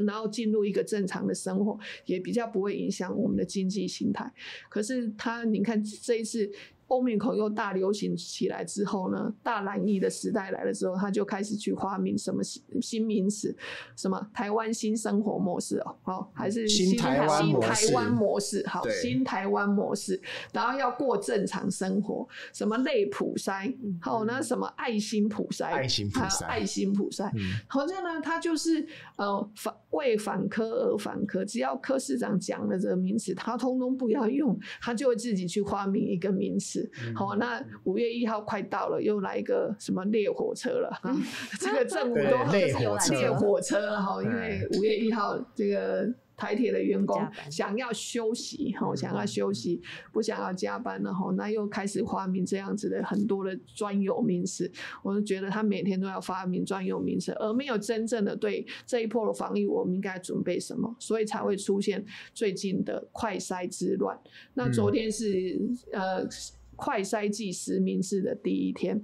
[0.08, 4.32] 然后进入一个正常的生活，也比较不会影响我们的经济形态。
[4.70, 6.50] 可是他，你看这一次
[6.94, 13.56] 欧米口又大流行起来之后呢，大蓝疫的时代来了之后，他就开始去发明什么新新名词，
[13.96, 20.22] 什么台湾新生活模式哦，好还是新台湾新台湾模模式，好新台湾模式，
[20.52, 26.46] 然后要过正常生活，什么类普筛，好那什么爱心普筛，爱心普筛。
[26.46, 27.42] 爱心普筛，嗯。
[27.68, 28.86] 好像呢，他就是
[29.18, 36.83] 呃反为反科而反科，只要柯市长讲了这个名词，他通通不要用，他就会自己去发明一个名词。
[37.06, 41.16] 嗯好、那五月一号快到了，又来一个什么烈火车了哈，
[41.60, 46.14] 这个政府都对烈火车烈火车哈，因为五月一号这个。
[46.36, 49.80] 台铁的员工想要休息，哈，想要休息，
[50.12, 54.70] 不想要加班了，哈，那又开始发明这样子的很多的专有名词。
[55.04, 62.04] 我就觉得他每天都要发明专有名词，而没有真正的对这一波的防疫，我们应该准备什么，所以才会出现
[62.34, 64.20] 最近的快筛之乱。
[64.56, 65.62] 那昨天是、
[65.92, 66.28] 呃
[66.76, 69.02] 快筛剂实名制的第一天。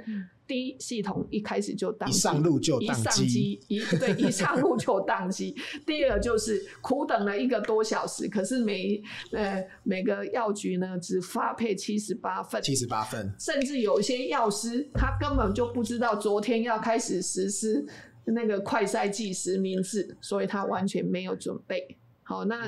[0.47, 5.55] 第一系统一开始就宕机，一上路就宕机机，一对 一上路就宕机。
[5.85, 8.99] 第二就是苦等了一个多小时，可是每
[9.31, 17.85] 呃每个药局呢只发配七十八份，七十八份，甚至有一些药师他根本就不知道昨天要开始实施
[18.25, 21.95] 那个快筛剂实名制，所以他完全没有准备。
[22.23, 22.67] 好，那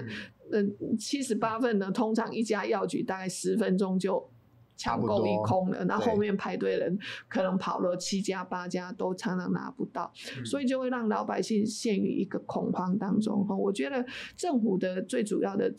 [0.52, 4.30] 嗯七十八份呢，通常一家药局大概十分钟就。
[4.82, 13.46] 抢购一空了，那后后面排队人可能跑了七家八家，都常常拿不到，嗯、所以就会让老百姓陷于一个恐慌当中。
[13.46, 14.06] 哈我觉得
[14.36, 15.72] 政府的最主要的。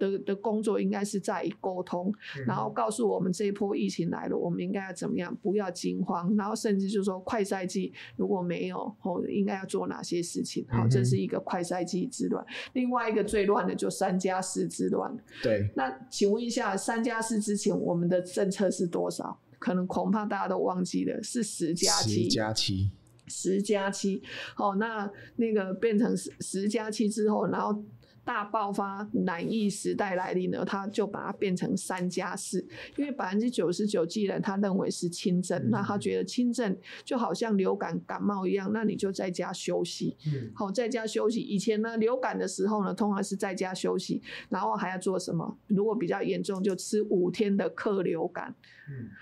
[0.00, 2.12] 的的工作应该是在于沟通，
[2.46, 10.66] 然后告诉我们这一波疫情来了，我们应该要怎么样，不要惊慌，然后甚至就是说快赛季如果没有，哦，应该要做哪些事情？
[10.70, 12.44] 好，这是一个快赛季之乱。
[12.72, 15.14] 另外一个最乱的就三加四之乱。
[15.42, 15.70] 对。
[15.76, 19.38] 那请问一下，三加四之前我们的政策是多少？
[19.58, 22.24] 可能恐怕大家都忘记了，是十加七。
[22.24, 22.90] 十加七。
[23.26, 24.22] 十加七。
[24.54, 27.84] 好，那那个变成十十加七之后，然后。
[28.24, 32.64] 大爆发难疫时代来临呢，他就把它变成三加四，
[32.96, 40.16] 因为百分之九十九既然他认为是轻症，那他觉得轻症就好像流感感冒一样，那你就在家休息，
[40.54, 41.40] 好，在家休息。
[41.40, 45.58] 以前呢，流感的时候呢，通常是在家休息，然后还要做什么？
[45.66, 48.54] 如果比较严重，就吃五天的克流感。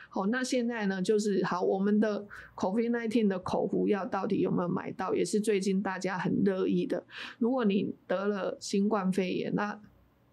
[0.09, 5.15] 好，那现在呢，就是好，我们的 COVID-19 的口服药到底有没有买到？
[5.15, 7.05] 也是最近大家很乐意的。
[7.39, 9.81] 如果你得了新冠肺炎，那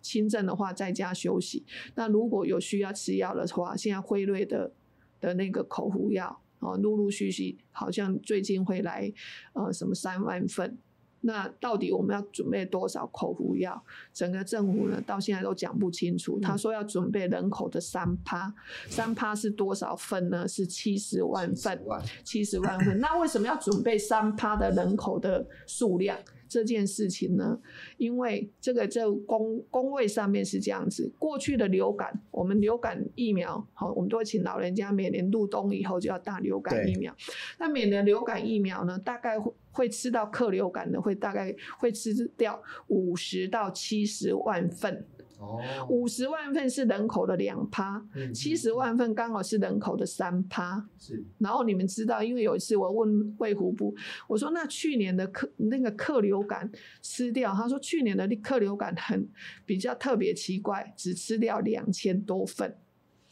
[0.01, 1.65] 轻症的话在家休息。
[1.95, 4.71] 那如果有需要吃药的话，现在辉瑞的
[5.19, 9.11] 的那个口服药哦，陆陆续续好像最近会来
[9.53, 10.77] 呃什么三万份。
[11.26, 13.84] 那到底我们要准备多少口服药？
[14.13, 16.39] 整个政府呢，到现在都讲不清楚。
[16.39, 18.53] 他说要准备人口的三趴，
[18.88, 20.47] 三趴是多少份呢？
[20.47, 21.82] 是七十万份，
[22.23, 22.99] 七十万份。
[22.99, 26.15] 那为什么要准备三趴的人口的数量？
[26.47, 27.59] 这件事情呢，
[27.97, 37.13] 因为这个这个公公卫上面是这样子，过去的流感，我们流感疫苗，好，我们都会请老人家每年入冬以后就要打流感疫苗。
[37.57, 39.38] 那每年流感疫苗呢，大概
[39.76, 45.05] 会会吃到客流感的，会大概会吃掉五十到七十万份。
[45.38, 48.03] 哦，五十万份是人口的两趴，
[48.34, 50.84] 七十万份刚好是人口的三趴。
[50.97, 53.93] 是，然后你们知道，因为有一次我问卫福部，
[54.28, 56.71] 我说那去年的客那个客流感
[57.01, 59.28] 吃掉，他说去年的客流感很
[59.65, 62.76] 比较特别奇怪，只吃掉两千多份。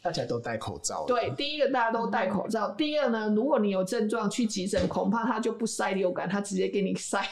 [0.04, 1.06] 大家都戴口罩。
[1.08, 2.70] 对，第一个大家都戴口罩。
[2.72, 7.24] 第二呢，如果你有症状去急诊，恐怕他就不筛流感，他直接给你筛。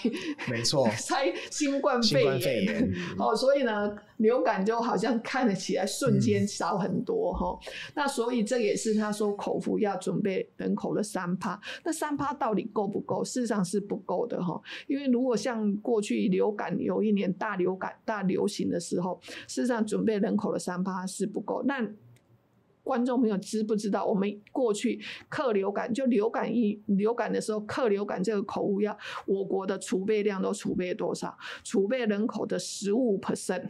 [0.49, 0.87] 没错。
[0.95, 2.39] 筛新冠肺炎。
[2.39, 7.73] 肺炎哦，所以呢，流感就好像看得起来瞬间少很多哈、嗯。
[7.93, 11.59] 那所以这也是他说口服要准备人口的三趴。
[11.83, 13.21] 那三趴到底够不够？
[13.21, 14.57] 事实上是不够的哈。
[14.87, 21.61] 因为如果像过去流感有一年大流感大流行的时候，事实上准备人口的三趴是不够。
[21.65, 21.85] 那
[22.91, 31.33] 观众朋友知不知道，我们过去克流感就流感疫流感的时候，克流感这个口服药，我国的储备量都储备多少？
[31.63, 33.63] 储备人口的十五 percent，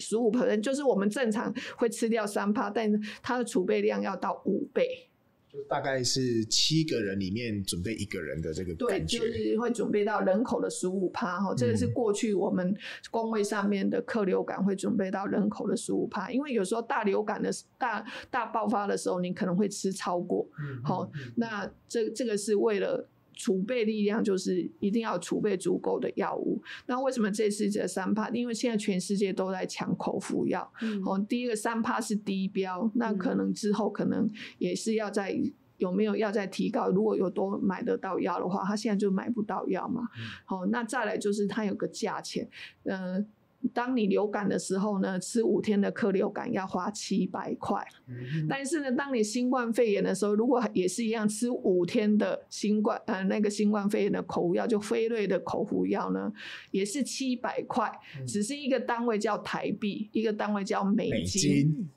[0.00, 5.09] 十五 percent 就是我们正常会吃掉三趴，但它的储备量要到五倍。
[5.52, 12.72] 就大概是七个人里面准备一个人的这个对，就是会准备到人口的十五趴哈，这个是过去我们
[13.10, 20.48] 工位上面的客流感会准备到人口的十五趴，因为有时候大流感的大大爆发的时候，你可能会吃超过，
[20.84, 26.62] 好，那这这个是为了储备力量就是一定要储备足够的药物。
[26.86, 28.28] 那为什么这次这三趴？
[28.30, 30.70] 因为现在全世界都在抢口服药。
[30.82, 35.38] 嗯、哦，第一个三趴是低标，那可能之后可能也是要在
[35.78, 36.88] 有没有要再提高？
[36.88, 40.08] 如果有多买得到药的话，他现在就买不到药嘛。
[40.44, 42.48] 好、嗯哦，那再来就是它有个价钱，
[42.84, 43.26] 嗯、呃。
[43.72, 47.80] 当你流感的时候呢，吃五天的克流感要花七百块。
[48.08, 56.32] 嗯、但是呢，当你新冠肺炎的时候，如果也是一样吃五天的新冠呃那个新冠肺炎的口服药，就辉瑞的口服药呢，
[56.70, 61.10] 也是七百块，嗯、只是一个单位叫台币，一个单位叫美金。
[61.10, 61.90] 美金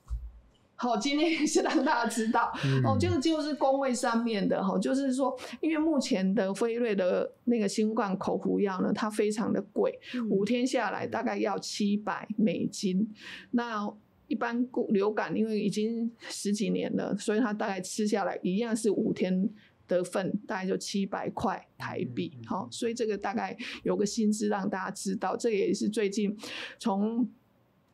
[0.83, 13.09] 好，今天也是让大家知道，嗯、哦，这个就是工位上面的哈，就是说，因为目前的辉瑞的那个新冠口服药呢，它非常的贵，嗯、五天下来大概要七百美金。
[13.51, 13.89] 那
[14.27, 19.49] 一般流感因为已经十几年了，所以它大概吃下来一样是五天
[19.87, 22.37] 的份，大概就七百块台币。
[22.45, 26.37] 好、嗯，所以这个大概有个薪资让大家知道，这也是最近
[26.77, 27.25] 从。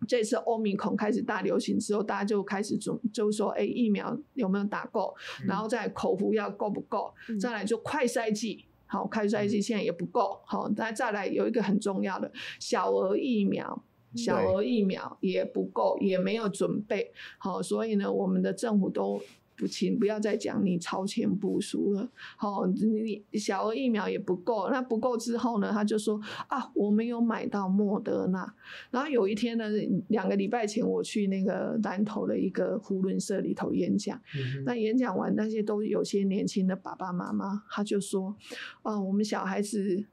[0.07, 5.15] 这次欧米孔开始大流行之后，大家就开始准，就是说，哎，疫苗有没有打够？
[5.41, 7.13] 嗯、然后再口服药够不够？
[7.29, 13.83] 嗯、再来就快筛剂，好，快筛剂现在也不够，好，那再来有一个很重要的小儿疫苗，
[14.15, 19.21] 小儿疫苗也不够，也没有准备好，所以呢，我们的政府都。
[19.59, 22.09] 不，请不要再讲你超前部署了。
[22.37, 25.69] 好，你小儿疫苗也不够，那不够之后呢？
[25.73, 28.55] 他就说啊，我没有买到莫德纳。
[28.89, 29.65] 然后有一天呢，
[30.07, 38.33] 两个礼拜前我去那个南投的一个胡伦社里头演讲，嗯、那演讲完那些都有些年轻的爸爸妈妈，他就说
[38.81, 40.05] 啊，我们小孩子。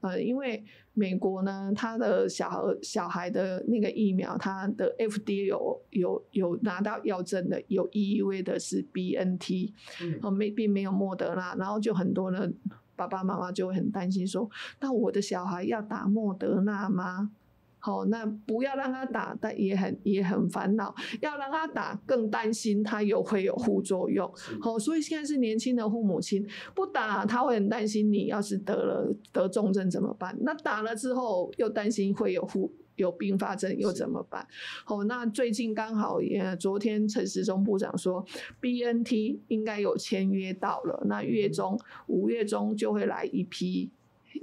[0.00, 0.62] 呃，因为
[0.94, 9.72] 美国呢，他的小孩小孩的那个疫苗，他的 FDA 有有有拿到药证的，有 EUA 的是 BNT，
[10.22, 12.54] 哦、嗯，没并没有莫德纳，然后就很多人，
[12.94, 14.48] 爸爸妈妈就会很担心说，
[14.80, 17.32] 那我的小孩要打莫德纳吗？
[17.84, 20.94] 好，那不要让他打，但也很也很烦恼。
[21.20, 24.26] 要让他打，更担心他有会有副作用。
[24.58, 30.34] 好是，所以现在是年轻的父母亲不打，他会很担心你要是得了得重症怎么办？
[30.40, 34.46] 那打了之后又担心会有副有并发症又怎么办？
[34.86, 38.24] 好，那最近刚好也昨天陈时中部长说
[38.62, 43.90] ，BNT 应该有签约到了，那月中五月中就会来一批。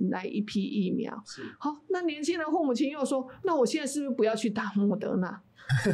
[0.10, 1.14] 来一批疫苗，
[1.58, 5.42] 好，那年轻的父母亲又说，那我现在是不是不要去打莫德纳？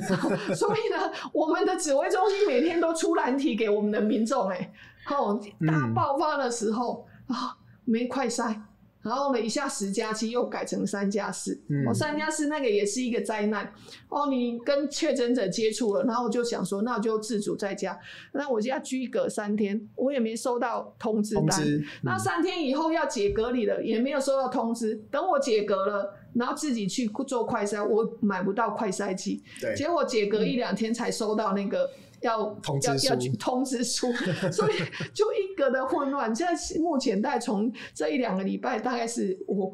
[0.55, 4.73] 所以呢，我们的指挥中心每天都出难题给我们的民众，哎，
[5.05, 7.51] 好，大爆发的时候啊、嗯哦，
[7.85, 8.59] 没快筛。
[9.01, 13.71] 然后呢，一下十加七又改成三加四，哦，三加四那个也是一个灾难
[14.09, 14.27] 哦。
[14.29, 17.97] 你跟确诊者接触了，然后我就想说，那我就自主在家，
[18.33, 21.47] 那我就要居隔三天，我也没收到通知单。
[21.47, 24.95] 知嗯、那三天以后要解隔离了，也没有收到通知。
[25.09, 31.89] 等我解隔了，然后自己去做快筛，我买不到快筛剂，对结果解隔一两天才收到那个。
[32.21, 32.39] 要
[32.83, 34.11] 要要去通知书，
[34.51, 34.73] 所以
[35.13, 36.35] 就一格的混乱。
[36.35, 39.71] 现在目前大概从这一两个礼拜，大概是我。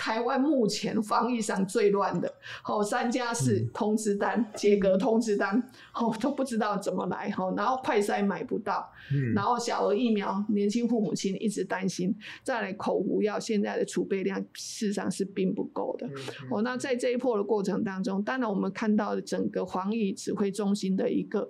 [0.00, 5.62] 台湾目前防疫上最乱的，好三加四通知单、解隔通知单，
[5.94, 16.06] 哦都不知道怎么来，好然后快筛买不到，嗯、然后小儿疫苗，年轻父母亲一直担心，再来口服药，现在的储备量事实上是并不够的，
[16.50, 21.46] 哦、嗯、那在这一波的过程当中，当然我们看到整个防疫指挥中心的一个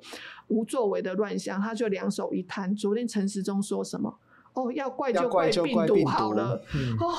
[0.49, 2.75] 无作为的乱象，他就两手一摊。
[2.75, 4.13] 昨天陈时中说什么？
[4.55, 7.15] 哦要怪就怪病毒好了，嗯、哦。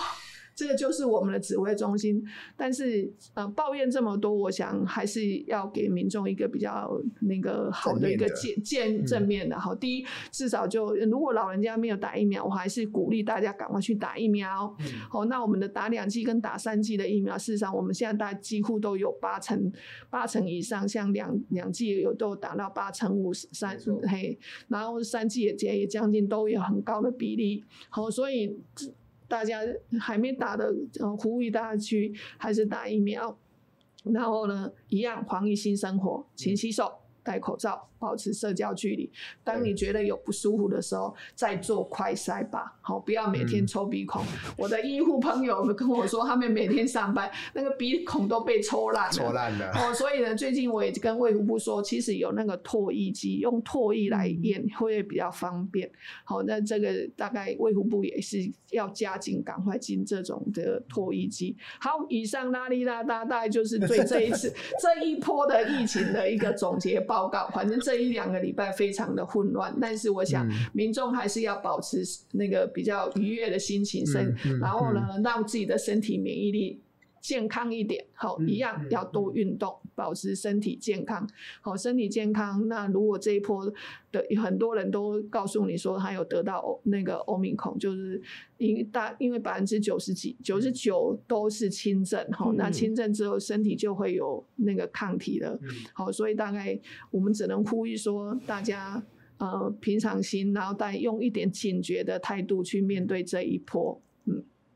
[0.61, 2.23] 这个就是我们的指挥中心，
[2.55, 9.59] 但是呃，抱怨这么多，我想还是要给民众一个比较那个好的一个见见正面的。
[9.59, 14.71] 好，第一，至少就如果老人家没有打疫苗，我还是鼓励大家赶快去打疫苗。
[14.81, 19.71] 嗯、好，那我们的打两剂跟打三剂的疫苗，事实上我们现在大概几乎都有八成
[20.11, 23.75] 八成以上，像两两剂有都有打到八成五三
[24.07, 24.37] 嘿，
[24.67, 27.63] 然后三剂也也将近都有很高的比例。
[27.89, 28.55] 好，所以。
[29.31, 29.61] 大家
[29.97, 30.69] 还没打的，
[31.17, 33.37] 呼吁大家去还是打疫苗，
[34.03, 36.91] 然后呢，一样防疫新生活，勤洗手，
[37.23, 37.87] 戴口罩。
[38.01, 39.09] 保持社交距离。
[39.43, 42.75] 当你觉得有不舒服的时候，再做快筛吧。
[42.81, 44.23] 好，不要每天抽鼻孔。
[44.23, 49.11] 嗯、我的医护朋友跟我说，他们每天上班那个鼻孔都被抽烂了。
[49.11, 49.71] 抽烂了。
[49.75, 55.89] 哦，所以呢，最近我也跟卫福部说，其实有那个唾液机，用唾液来验会比较方便。
[56.23, 61.55] 好，那这个大概卫福部也是要加紧，赶快进这种的唾液机。
[61.79, 67.47] 好，以上拉里拉达大概就是对这一次 这一波的疫情的一个总结报告。
[67.53, 76.81] 反正这一两个礼拜非常的混乱，但是我想民众还是要保持那个比较愉悦的心情，身、嗯嗯、然后呢，让自己的身体免疫力。
[77.21, 81.27] 健康一点，好，一样要多运动，保持身体健康。
[81.61, 82.67] 好，身体健康。
[82.67, 83.71] 那如果这一波
[84.11, 88.21] 的很多人都告诉你说他有得到那个欧米孔，就是
[88.57, 95.59] 因大因为百分之九十几、九十九都是轻症，好，那轻症之后身体就会有那个抗体了。
[95.93, 96.79] 好，所以大概
[97.09, 99.03] 我们只能呼吁说，大家
[99.37, 104.01] 呃平常心，然后再用一点警觉的态度去面对这一波。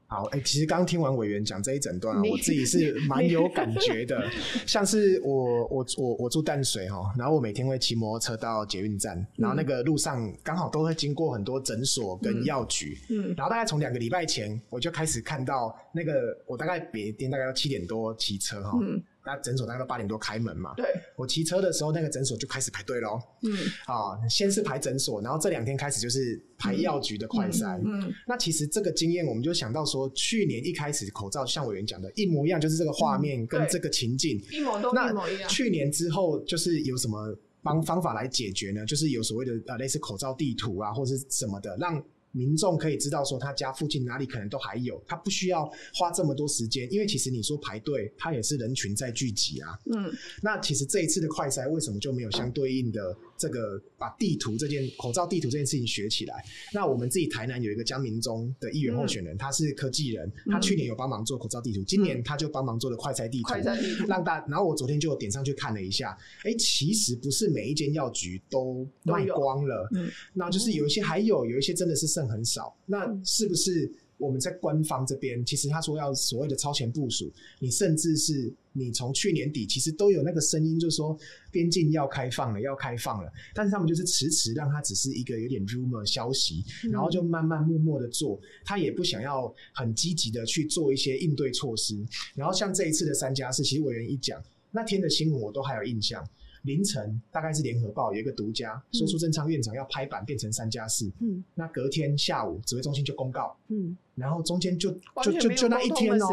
[0.07, 4.23] 好，哎、欸，其实刚听完委员讲这一整段，我自己是 蛮有感觉的。
[4.67, 18.77] 像是我我我我住淡水哈，然后我每天会骑摩托车到捷运站，然后那个路上刚好都会经过很多诊所跟药局，嗯，然后大概从两个礼拜前我就开始看到那个，我大概每天大概要七点多骑车哈。
[18.81, 20.73] 嗯那诊所大概都八点多开门嘛？
[20.75, 20.85] 对。
[21.15, 23.19] 我骑车的时候，那个诊所就开始排队喽。
[23.43, 23.51] 嗯。
[23.85, 27.77] 啊，先是排诊所，然后这两天开始就是排药局的快筛。
[27.79, 28.13] 嗯，嗯。
[28.27, 35.49] 那其实这个经验，我们就想到说，去年一开始口罩像委员讲的一模一样，就是这个画面跟这个情境，一模都一模一样。
[35.49, 38.85] 去年之后，就是有什么方方法来解决呢？
[38.85, 42.03] 就是有所谓的呃类似口罩地图啊，或者是什么的，让。
[42.35, 49.79] 民众可以知道说他家附近哪里可能都还有，他不需要花这么多时间，因为其实你说排队，他也是人群在聚集啊。
[49.85, 50.11] 嗯，
[50.41, 53.15] 那其实这一次的快筛为什么就没有相对应的？
[53.37, 56.41] 这个把地图这件口罩地图这件事情学起来，
[56.73, 64.39] 那我们自己台南有一个江明忠的议员候选人，嗯、他是科技人，他去年有帮忙做口罩地图，嗯、今年他就帮忙做了快筛地图，嗯、让大。
[64.47, 73.91] 然后我昨天就点上去看了一下，哎，其实不是每一间药局都卖光了，嗯，那就是有一些还有，有一些真的是剩很少，那是不是？
[74.17, 81.19] 我们在官方这边，其实他说要所谓的超前部署，你甚至是你从去年底其实都有那个声音，就是说
[81.51, 92.01] 边境要开放了，要开放了，但是他们就是迟迟让它只是一个有点 rumor 消息，然后就慢慢默默的做，他也不想要很积极的去做一些应对措施。
[92.35, 96.25] 然后像这一次的三加四，其实委员一讲那天的新闻，我都还有印象。
[96.65, 103.95] 凌晨大概是联合报有一个独家说出苏贞昌院长要拍板变成三加四，嗯，那隔天下午指挥中心就公告，嗯。
[104.15, 104.91] 然后中间就
[105.23, 106.27] 就就就那一 天哦，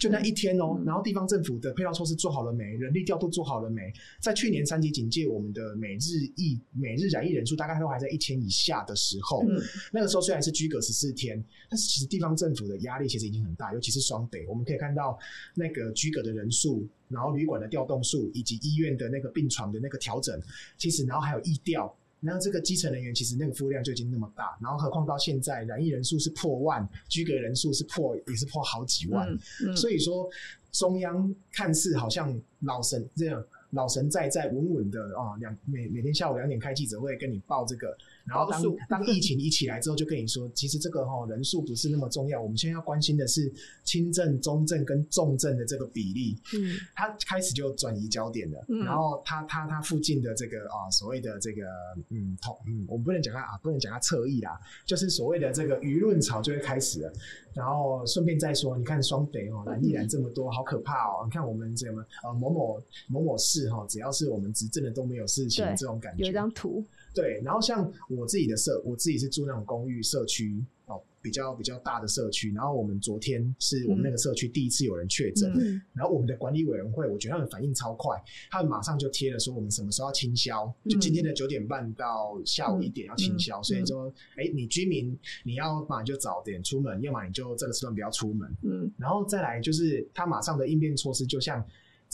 [0.00, 0.80] 就那一天哦。
[0.84, 2.64] 然后地方政府的配套措施做好了没？
[2.64, 3.92] 人力调度做好了没？
[4.20, 9.44] 在去年三级警戒，我们的每日疫每日染疫人数大概都还在一千以下的时候，
[9.92, 15.18] 那个时候虽然是居隔十四天，但是其实地方政府的压力其实已经很大，尤其是双北，我们可以看到
[15.54, 20.40] 那个居隔的人数，然后旅馆的调动数，以及医院的那个病床的那个调整，
[20.78, 21.94] 其实然后还有疫调。
[22.20, 30.28] 然后这个基层人员其实那个服务量就已经那么大，然后何况到现在染疫人数是破万，居隔人数是破也是破好几万，嗯嗯、所以说
[30.72, 37.96] 中央看似好像老神这样老神在在稳稳的啊，两每每天下午两点开记者会跟你报这个。
[38.26, 43.52] 然后当当疫情一起来之后，就跟你说，其实这个哈人数不是那么重要，我们现在要关心的是
[43.84, 46.36] 轻症、中症跟重症的这个比例。
[46.54, 48.64] 嗯，他开始就转移焦点了。
[48.68, 51.62] 嗯，然后他他他附近的这个啊所谓的这个
[52.10, 57.12] 嗯同嗯，我们不能讲他啊，不能讲他侧翼啦，就是所谓的这个舆论潮就会开始了。
[57.54, 61.24] 然后顺便再说，你看双北哦，染依然这么多，好可怕哦！
[61.24, 66.24] 你看我们怎么呃某某某某市哈，只要是我们执政的都没有事情，这种感觉。
[66.24, 66.84] 有一张图。
[67.16, 72.52] 对，然后像我自己的社，我自己是住那种公寓社区哦，比较比较大的社区。
[72.52, 83.60] 然后我们昨天是我们那个社区第一次有人确诊，嗯、然后我们的管理委员会，我觉得他们反应超快，他们马上就贴了说我们什么时候要清消，就今天的九点半到下午一点要清消。
[83.60, 88.46] 嗯、所以说，哎，你居民你要嘛就早点出门，要么你就这个时段不要出门。
[88.60, 91.66] 嗯，然后再来就是他马上的应变措施，就像。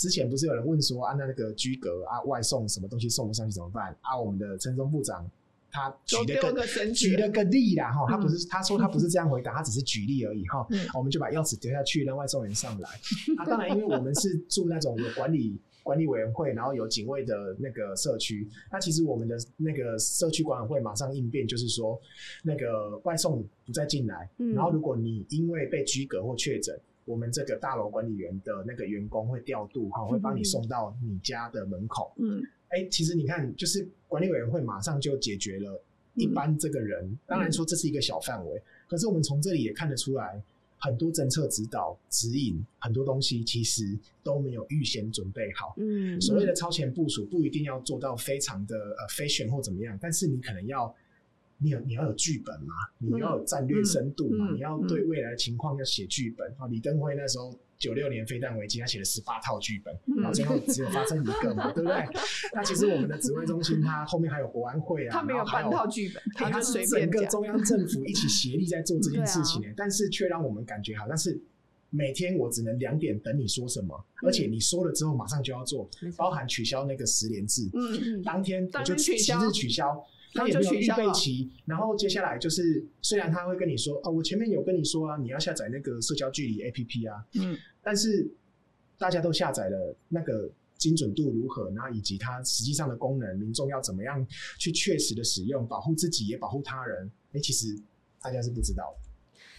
[0.03, 3.97] 之前不是有人问说啊，那那个居隔啊，外送什么东西送不上去怎么办？
[4.01, 5.31] 啊，我们的陈时中部长
[5.71, 10.67] 他举了个，个举了个例啦哈，他不是他说他不是这样回答，他只是举例而已哈。
[10.71, 12.89] 嗯、我们就把钥匙丢下去，让外送员上来。
[13.39, 21.97] 啊，当然，因为我们是住那种有管理管理委员会，然后有警卫的那个社区，那其实我们的那个社区管委会马上应变，就是说
[22.43, 24.29] 那个外送不再进来。
[24.39, 26.77] 嗯、然后如果你因为被居隔或确诊。
[27.05, 32.13] 我们这个大楼管理员的那个员工会调度哈，会帮你送到你家的门口。
[32.17, 35.83] 嗯，哎、欸，其实你看，就是管理委员会马上就解决了
[36.15, 37.05] 一般这个人。
[37.05, 40.41] 嗯、当然说这是一个小范围，可是我们从这里也看得出来，
[40.79, 45.75] 很多政策指导指引，很多东西其实都没有预先准备好。
[45.79, 50.95] 嗯，所谓的超前部署不一定要做到非常的呃 fashion 或怎么样，但是你可能要。
[51.63, 52.75] 你有你要有剧本嘛？
[52.99, 54.51] 你要有战略深度嘛？
[54.53, 56.67] 你要对未来的情况要写剧本啊！
[56.67, 62.09] 嗯、李登辉那时候九六年飞弹危机，他写了十八套剧本，然后最后只有发生一个嘛， 对不对？
[62.53, 71.41] 那其实我们的指挥中心，它后面还有国安会啊，他没有半套剧本，他就随便整个中央政府一起协力在做这件 事情，但是却让我们感觉好像是
[71.91, 80.05] 每天我只能两点等你说什么，而且你说了之后马上就要做，包含取消那个十连制，嗯嗯，当天我就即日取消。
[80.35, 88.27] 他也没有预备期，然后接下来就是，虽然他会跟你说，哦，我前面有跟你说啊，你要下载那个社交距离 APP 啊，嗯，但是
[88.99, 94.27] 大家都下载了，那个精准度如何，然后以及它实际上的功能，民众要怎么样
[94.59, 97.79] 去确实的使用，保护自己也保护他人，哎，其实
[98.21, 99.02] 大家是不知道的。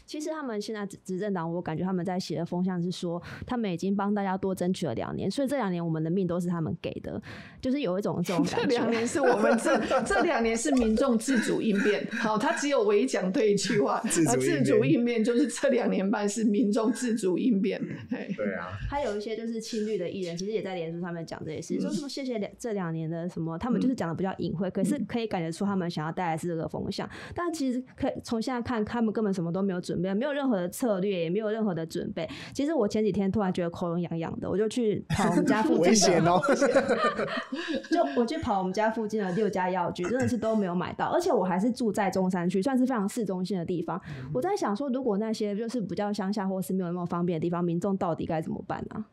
[0.05, 7.21] 其实他们现在执执政党，我感觉他们在写的风向是说，他们已经帮大家多争取了两年，所以这两年我们的命都是他们给的，
[7.61, 8.61] 就是有一种这种 感觉。
[8.61, 14.23] 这两年是我们这 这两年是民众自主应变，好，他只有唯一讲对一句话，自
[14.63, 17.81] 主应变就是这两年半是民众自主应变。
[18.09, 30.13] 对啊， 还有一些就是亲绿的艺人，其实也在脸书上面讲这些事，说什么谢谢两这两年的什么，他们就是讲的比较隐晦，可是可以感觉出他们想要带来是这个风向，但其实可以从现在看，他们根本什么都没有准备。
[30.13, 32.29] 没有任何的策略，也没有任何的准备。
[32.53, 36.39] 其实我前几天突然觉得喉咙痒痒的，我就去跑我们家附近的，危险哦！
[37.91, 41.07] 就我去跑我们家附近的六家药局，真的是都没有买到。
[41.07, 44.01] 而且我还是住在中山区，算是非常市中心的地方。
[44.33, 49.05] 我在想说，如果那些就是比较乡下或是没有那么方便的地方，民众到底该怎么办呢？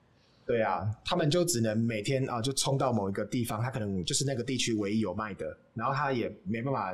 [0.46, 6.92] 对啊，他们就只能每天啊，就冲到某一个地方，他可能就是那个地区唯一有卖的，然后他也没办法。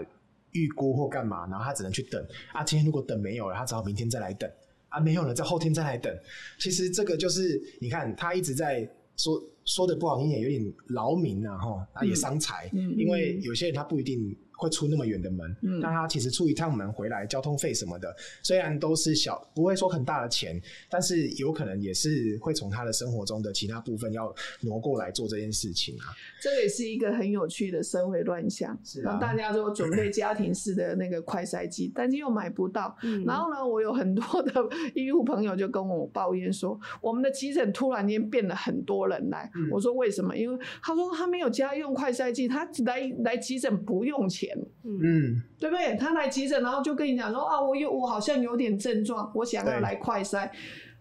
[0.57, 2.65] 预估或干嘛，然后他只能去等啊。
[2.65, 4.51] 今天如果等没有了，他只好明天再来等
[4.89, 4.99] 啊。
[4.99, 6.13] 没有了，再后天再来等。
[6.59, 14.37] 其实这个就是你看，他一直在说说的不好听点，有点劳民啊，哈，啊也伤财，嗯，因为有些人他不一定。
[14.57, 26.09] 会出那么远的门，嗯，但他其实出一趟门回来，交通费什么的，虽然都是小，不会说很大的钱，但是有可能也是会从他的生活中的其他部分要挪过来做这件事情啊。
[26.41, 32.97] 这个也是一个很有趣的社会乱象，是啊，大家都准备家庭式的那个快筛机，但是又买不到。
[33.03, 34.53] 嗯，然后呢，我有很多的
[34.95, 39.51] 医护朋友就跟我抱怨说，我们的急诊突然间变了很多人来。
[39.55, 40.37] 嗯，我说为什么？
[40.37, 44.46] 因为他说他没有家用快筛机，他来来急诊不用钱。
[44.85, 45.97] 嗯，对不对？
[45.97, 50.49] 他来急诊，然后就跟你讲说啊，我有我好像有点症状，我想要来快筛，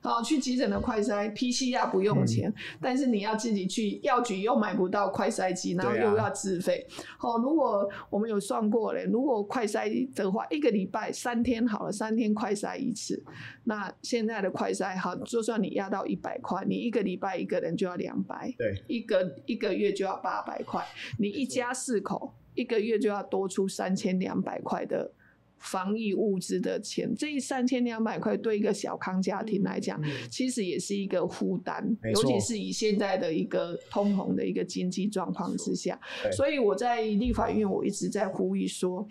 [0.02, 6.86] 好去急诊的快筛，PCR 不用钱，嗯，但是你要自己去药局又买不到快筛机，然后又要自费。
[7.18, 13.24] 好，啊，如果我们有算过嘞，如果快筛的话，一个礼拜三天好了，三天快筛一次，
[13.64, 20.86] 那现在的快筛好，就算你压到一百块，你一个礼拜一个人就要两百，对，一个一个月就要八百块，
[21.18, 22.34] 你一家四口。
[22.56, 25.12] 一个月就要多出三千两百块的
[25.58, 36.00] 防疫物资的钱，这三千两百块对一个小康家庭来讲，嗯、其实也是一个负担，尤其是以现在的一个通膨的一个经济状况之下。
[36.32, 39.08] 所以我在立法院，我一直在呼吁说，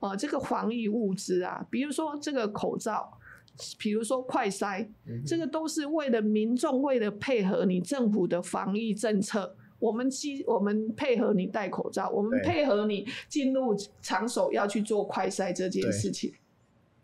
[0.00, 3.10] 呃，这个防疫物资啊，比如说这个口罩，
[3.78, 9.56] 比如说快筛，嗯、这个都是为了民众，为了配合你政府的防疫政策。
[9.78, 16.32] 我们基我们配合你戴口罩，我们配合你进入场所要去做快筛这件事情。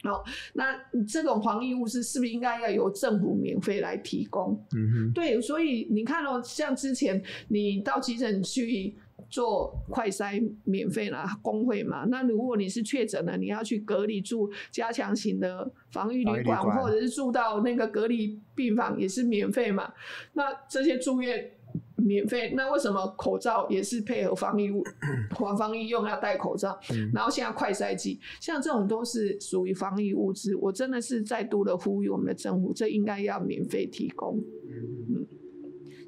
[0.04, 4.60] 好，那这种防疫物资是不是应该要由政府免费来提供？
[4.74, 8.96] 嗯哼，对，所以你看哦，像之前你到急诊去
[9.30, 12.04] 做快筛免费啦，工会嘛。
[12.08, 19.92] 那如果你是确诊了，你要去隔离住加强型的防疫旅馆，或者是住到那个隔离病房也是免费嘛。
[20.32, 21.52] 那这些住院。
[21.96, 24.82] 免费，那为什么口罩也是配合防疫物，
[25.38, 26.76] 防防疫用要戴口罩？
[26.90, 34.36] 嗯、然后现在快筛剂，像这种都是属于防疫物资，我真的是再度的呼吁我们的政府，这应该要免费提供。
[34.68, 35.24] 嗯，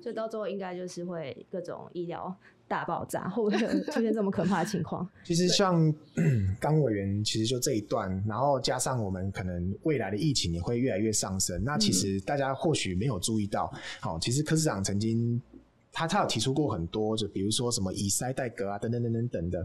[0.02, 2.34] 所以到最后应该就是会各种医疗
[2.66, 3.56] 大爆炸，或者
[3.92, 5.08] 出现这么可怕的情况？
[5.22, 5.94] 其实像
[6.60, 15.40] 刚委员，其实就这一段，然后加上我们可能未来的疫情也会越来越上升，那其实大家或许没有注意到，好、嗯，其实柯市长曾经。
[15.94, 19.64] 他他有提出过很多，就比如说什么以筛代隔啊，等等等等等的。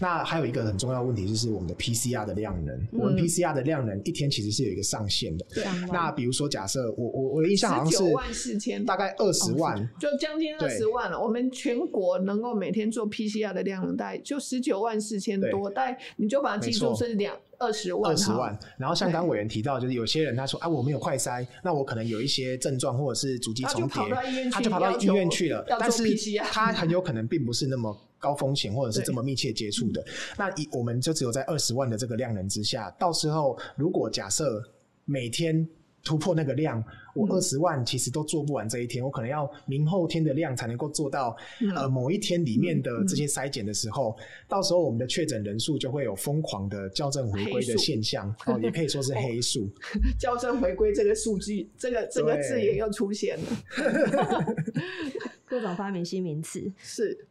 [0.00, 5.46] 那还有一个很重要的问题就是我们的 PCR 的量能，嗯、我们 PCR 的量能一天其实是有一个上限的。
[5.54, 5.88] 对、嗯。
[5.92, 11.18] 那比如说假设我我我的印象好像是万四千，大概二十万，就将近二十万了。
[11.18, 17.36] 我们全国能够每天做 PCR 的量能大概就十九万四千多，但你就把它记住是两。
[17.58, 18.58] 二十万，二十万。
[18.76, 24.02] 然后像刚委员提到，就是有些人他说啊，我没有快筛，那我可能有一些症状或者是足迹重叠，
[24.50, 25.64] 他就跑到医院去了。
[25.78, 26.04] 但是
[26.50, 30.04] 他很有可能并不是那么高风险，或者是这么密切接触的。
[30.36, 34.62] 那以我们就只有在二十万的这个量能之下，到时候如果假设
[35.04, 35.68] 每天
[36.04, 36.82] 突破那个量，
[37.18, 41.36] 我二十万其实都做不完这一天，嗯、我可能要明后天的量才能够做到。
[41.60, 44.16] 嗯、呃，某一天里面的这些筛检的时候，
[44.46, 49.64] 到时候我们的确诊人数就会有疯狂的校正回归的现象，哦，也可以说是黑数。
[49.64, 49.70] 哦、
[50.18, 53.44] 校正回归这个数据，这个这个字眼又出现了，
[55.44, 57.27] 各种发明新名词是。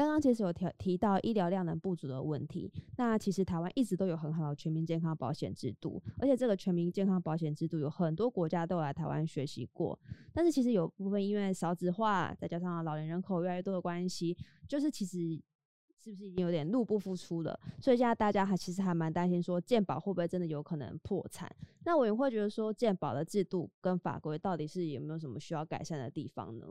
[0.00, 9.98] 刚刚其实有提提到医疗量能不足的问题，那其实台湾一直都有很好的全民健康保险制度，而且这个全民健康保险制度有很多国家都有来台湾学习过，
[10.32, 14.34] 但是其实有部分因为少子化，再加上老年人口越来越多的关系，
[14.66, 15.38] 就是其实
[16.02, 17.60] 是不是已经有点入不敷出了？
[17.78, 21.54] 所以现在大家还其实还蛮担心说健保会不会真的有可能破产？
[21.84, 26.66] 那我也会觉得说健保的制度跟法规到底是有没有什么需要改善的地方呢？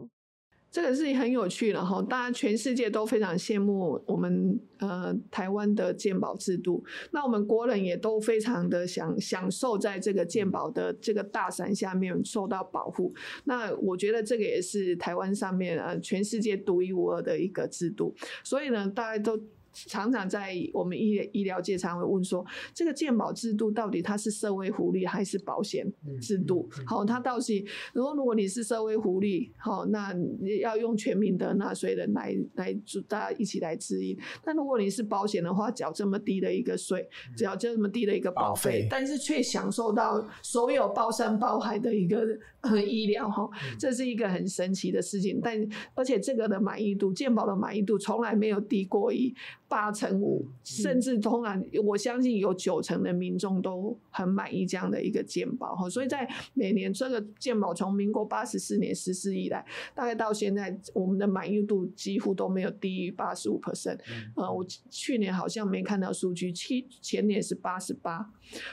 [0.71, 13.13] 这个事情很有趣的哈，大家全世界都非常羡慕我们呃台湾的鉴宝制度，那我们国人也都非常的想享受在这个鉴宝的这个大伞下面受到保护。
[13.45, 18.13] 那我觉得这个也是台湾上面呃全世界独一无二的一个制度，
[18.43, 19.39] 所以呢，大家都。
[19.87, 25.85] 常常在我们医医疗界常会问说，这个健保制度到底它是社会福利还是保险
[26.19, 26.67] 制度？
[26.85, 32.73] 好，它到底如果如果你是社会福利，好，那你要用全民的纳税人来来
[33.07, 34.17] 大家一起来支应。
[34.43, 37.07] 但如果你是保险的话，缴这么低的一个税，
[37.37, 42.25] 缴交这么低的一个保费，但是却享受到所有包山包海的一个
[42.58, 45.39] 呃医疗哈，这是一个很神奇的事情。
[45.41, 45.57] 但
[45.93, 49.33] 而且这个的满意度，健保的满意度从来没有低过于。
[49.69, 63.99] 八成五，甚至通常我相信有九成的民众都很满意这样的一个健保哈，所以在每年这个健保从民国八十四年实施以来，大概到现在我们的满意度几乎都没有低于八十五 percent，
[64.35, 68.27] 呃，我去年好像没看到数据，去前年是八十八，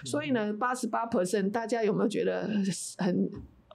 [0.07, 2.49] 所以呢，八十八 percent，大家有没有觉得
[2.97, 3.31] 很？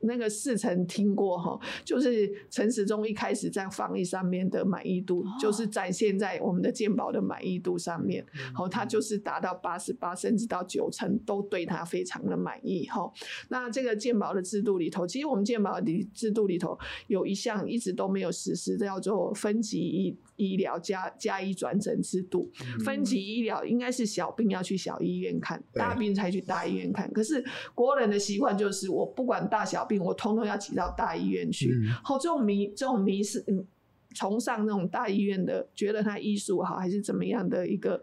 [0.00, 8.24] 那个四成听过哈，就是陈时中一开始在防疫上面的满意度，就是展现在我们的健保的满意度上面，
[8.54, 13.12] 好，他就是达到八十八，甚至到九成都对他非常的满意哈。
[13.48, 16.78] 那这个健保的制度里头，其实我们健保的制度里头
[17.08, 22.48] 有一项一直都没有实施，叫做分级医医疗加加医转诊制度。
[22.84, 27.12] 分级医疗应该是小病要去小医院看，大病才去大医院看。
[27.12, 27.44] 可是
[27.74, 29.87] 国人的习惯就是我不管大小。
[29.88, 31.74] 病我通通要挤到大医院去，
[32.04, 33.44] 好、嗯，这种迷这种迷是
[34.14, 38.00] 崇尚那种大医院的，觉得他医术好还是怎么样的一个。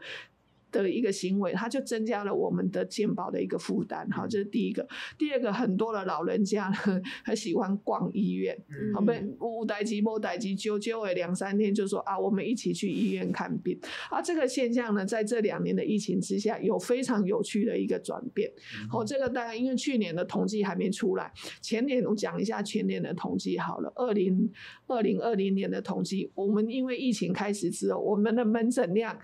[0.82, 4.88] 的一个行为，它就增加了我们的健保的一个负担，好，这是第一个。
[5.18, 8.58] 第二个，很多的老人家呢，很喜欢逛医院，
[8.94, 13.80] 好、嗯，被无代机、莫代机，揪揪诶两三天就说啊，我们一起去医院看病。
[14.10, 18.52] 啊，这个现象呢，在这两年的疫情之下，有非常有趣的一个转变。
[18.90, 24.52] 好、嗯，这个大概因为去年的统计还没出来，前年我讲一下前年的统计好了，二零
[24.88, 29.18] 二零二零年的统计，我们因为疫情开始之后，我们的门诊量。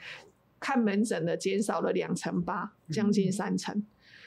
[0.61, 3.85] 看门诊的减少了两成八，将近三成。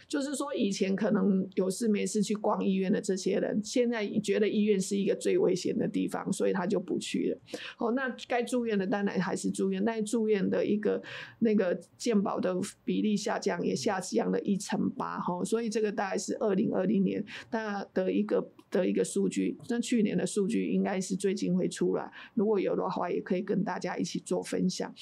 [0.09, 7.59] 就是说，以前可能有事没事去逛医院的这些人，现在觉得医院是一个最危险的地方，所以他就不去了。
[7.79, 11.03] 哦，那该住院的当然还是住院，但住院的一个
[11.39, 15.19] 那个健保的比例下降，也下降了一成八。
[15.19, 19.57] 哈，所以这个大概是二零二零年那的一个的一个数据。
[19.69, 24.93] 那去年的数据应该是最近会出来，如果有的话，也可以跟大家一起做分享。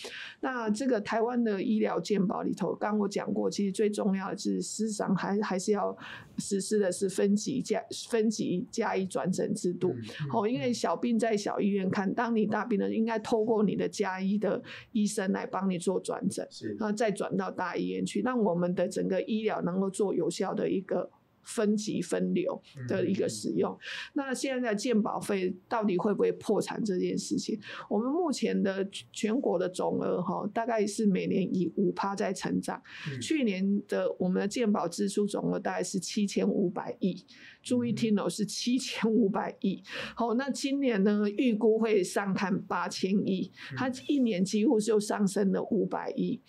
[0.40, 4.60] 那这个台湾的医疗健保里头，刚我讲过，其实最重要的是
[4.92, 5.96] 上还还是要
[6.36, 9.94] 实施的是分级加分级加医转诊制度，
[10.32, 14.62] 哦，因为小病在小医院看，当你大病了，应该透过你的加医的
[14.92, 16.46] 医生来帮你做转诊，
[16.78, 21.10] 然后再转到大医院去，让我们的整个医疗能够做有效的一个。
[21.42, 23.76] 分级分流的一个使用，
[24.14, 27.58] 那现在的健保费到底会不会破产这件事情？
[27.88, 32.80] 我们目前的全国的总额哈，大概是每年以五趴在成长。
[33.20, 37.24] 去年的我们的健保支出总额大概是七千五百亿。
[37.62, 39.82] 注意听哦，是七千五百亿。
[40.16, 46.40] 好，那今年呢，预估会上看八千亿，它一年几乎就上升了五百亿。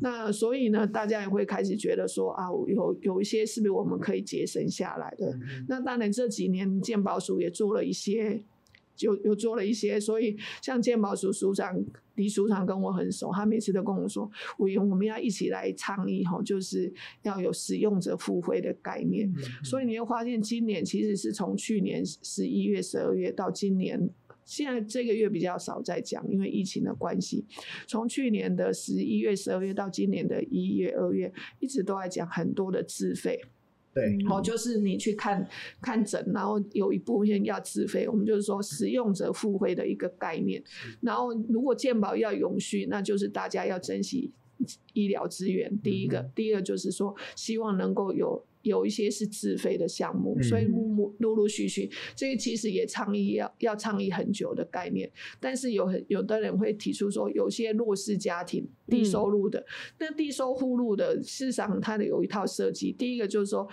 [0.00, 5.38] 那所以呢，大家也会开始觉得说啊，有有一些是不是我们可以节省下来的？
[5.68, 8.42] 那当然这几年健保署也做了一些。
[8.94, 11.82] 就又做了一些，所以像健保署署长
[12.14, 16.92] 李署长跟我很熟，他每次都跟我说，委员我们要一起来倡议哈，就是
[17.22, 19.28] 要有使用者付费的概念。
[19.28, 24.10] 嗯嗯、所以你会发现，今年其实是从去年十一月、十二月到今年，
[24.44, 27.44] 现在这个月比较少在讲，因为疫情的关系。
[27.86, 33.40] 从去年的十一月、十二月到今年的一月、二月，一直都在讲很多的自费。
[33.94, 35.46] 对，哦，就是你去看
[35.80, 40.62] 看诊，然后有一部分要自费，我们就是说使用者付费的一个概念。
[41.00, 44.32] 然后如果健保要永续，那就是大家要珍惜
[44.92, 45.76] 医疗资源。
[45.82, 48.44] 第一个，第二就是说希望能够有。
[48.62, 55.10] 有一些是自费的项目，所以陆陆陆陆续续，这个其实也倡议要要倡议很久的概念。
[55.38, 59.64] 但是有很有的人会提出说，有些弱势家庭、低收入的，
[59.98, 62.92] 那低收入的，事实上它的有一套设计。
[62.92, 63.68] 第一个就是说，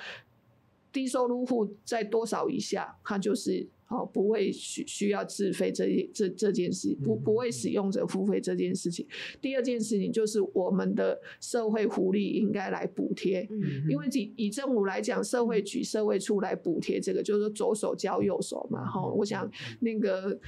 [0.92, 3.68] 低收入户在多少以下，它就是。
[3.90, 9.06] 哦，不会需需要自费这这这件事，不不为使用者付费这件事情。
[9.42, 13.48] 第二件事情就是我们的社会福利应该来补贴，
[13.90, 18.86] 因为以以政府来讲，社会局、社会处来补贴这个，就是说左手交右手嘛。
[18.86, 20.40] 哈，我想那个。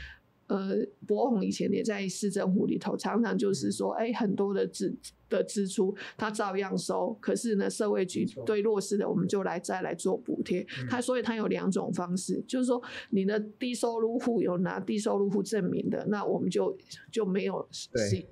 [0.47, 4.93] 呃，柏宏以前也在市政府里头，常常就是说，哎，很多的支
[5.31, 10.63] 的支出他照样收，可是呢，社会局对弱势的，我们就来再来做补贴。
[10.87, 12.79] 他所以他有两种方式，就是说，
[13.09, 16.77] 你的低收入户有拿低收入户证明的，那我们就
[17.11, 17.67] 就没有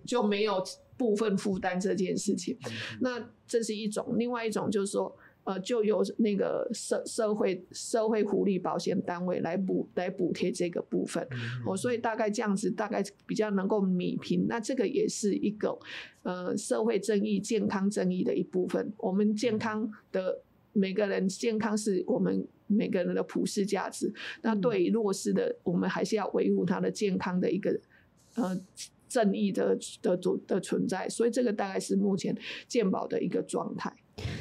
[0.06, 0.64] 就没有
[0.98, 2.56] 部分负担这件事情。
[3.00, 5.16] 那这是一种，另外一种就是说。
[5.46, 11.28] 呃，就由那个社社会社会福利保险单位来补来补贴这个部分，
[11.66, 14.46] 哦，所以大概这样子，大概比较能够弭平。
[14.48, 15.76] 那这个也是一个
[16.22, 18.94] 呃社会正义、健康正义的一部分。
[18.98, 24.14] 我们健康的每个人健康是我们每个人的普世价值。
[24.44, 27.80] 那对于弱势的，我们还是要维护他的健康的一个
[28.36, 28.56] 呃
[29.08, 31.10] 正义的的的存在。
[31.10, 32.38] 所以这个大概是目前
[32.68, 33.92] 健保的一个状态。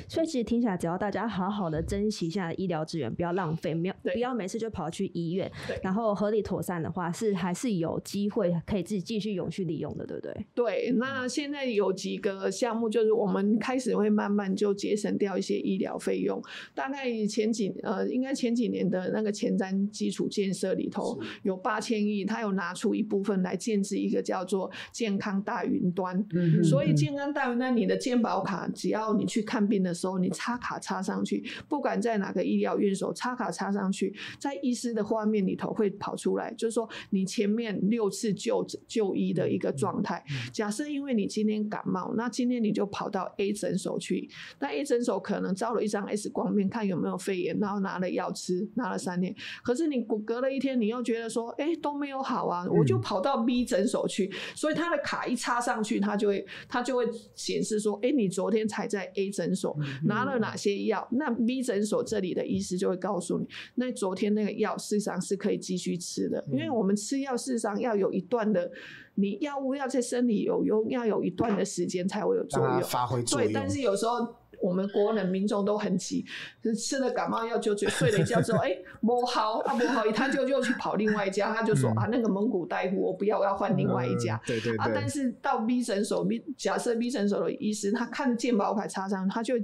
[0.09, 5.51] 所以其实听起来，只要大家好好的珍惜现在医疗资源，不要浪费，没有不要每次就跑去医院，
[5.83, 10.47] 然后合理妥善的话，是还是有机会可以自己继续永续利用的，对不对？
[10.55, 16.43] 对，那现在有几个项目，就是我们开始会慢慢就节省掉一些医疗费用。
[16.75, 26.25] 大概前几呃，应该前几年的那个前瞻基础建设里头有八千亿，他有拿出一部分来建置一个叫做健康大云端。
[26.35, 40.25] 嗯，所以健康大云端，你的健保卡只要你去看病的时候，你插卡插上去，不管在哪个医疗院所，插卡插上去，在医师的画面里头会跑出来，就是说你前面六次就就医的一个状态。
[40.53, 44.29] 假设因为你今天感冒，那今天你就跑到 A 诊所去，
[44.61, 49.35] 那 A 诊所可能照了一张 X 光片，看有没有肺炎，然后拿了药吃，拿了三天。
[49.63, 59.77] 可是你隔了一天，你又觉得说，哎，都没有好啊，我就跑到 B 诊所去，所以他的卡一插上去，他就会他就会显示说，哎，你昨天才在 A 诊所。
[60.05, 61.07] 拿了哪些药？
[61.13, 68.71] 那 B 诊所这里的医师就会告诉你，那昨天那个药事实上是可以继续吃的，因为我们吃药事实上要有一段的，
[69.15, 73.49] 你药物要在身体有用，要有一段的时间才会有作用，发挥作用。
[73.49, 74.35] 对，但是有时候。
[74.61, 76.25] 我们国人民众都很急，
[76.63, 84.37] 就是吃了感冒药就就睡了一觉之后， 哎，不好啊，不好，他就又去跑另外一家，他就说、嗯、啊，那个蒙古大夫我不要，我要换另外一家。
[84.37, 84.79] 嗯、对对对。
[84.79, 89.55] 啊，但是到 B 诊所，B 假设 B 诊所的医师他看健保卡插上，他就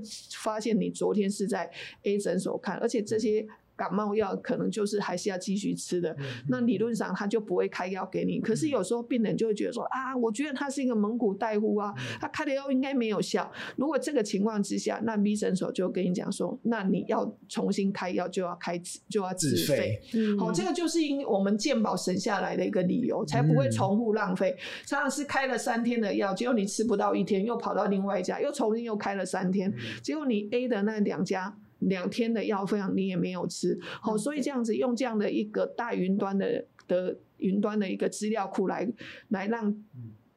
[0.42, 1.70] 发现你昨天是在
[2.02, 3.46] A 诊所看，而且这些。
[3.76, 6.16] 感冒药可能就是还是要继续吃的，
[6.48, 8.40] 那理论上他就不会开药给你。
[8.40, 13.50] 可是有时候病人就会觉得说啊，我觉得他是一个蒙古大夫啊，他开的药应该没有效。
[13.76, 20.00] 如果这个情况之下，那 B 诊所就跟你讲说，那你要重新开药就要开就要自费。
[20.38, 24.56] 好，这个就是因我们健保省下来的一个理由，才不会重复浪费。
[24.86, 29.72] 常常是开了三天的药，结果你吃不到一天，又跑到另外一家，又重新又开了三天，
[30.02, 31.56] 结果你 A 的那两家。
[31.80, 38.90] 两天的药费你也没有吃，好，所以这样子用这样的一个大云端的的云端的一个资料库来
[39.28, 39.84] 来让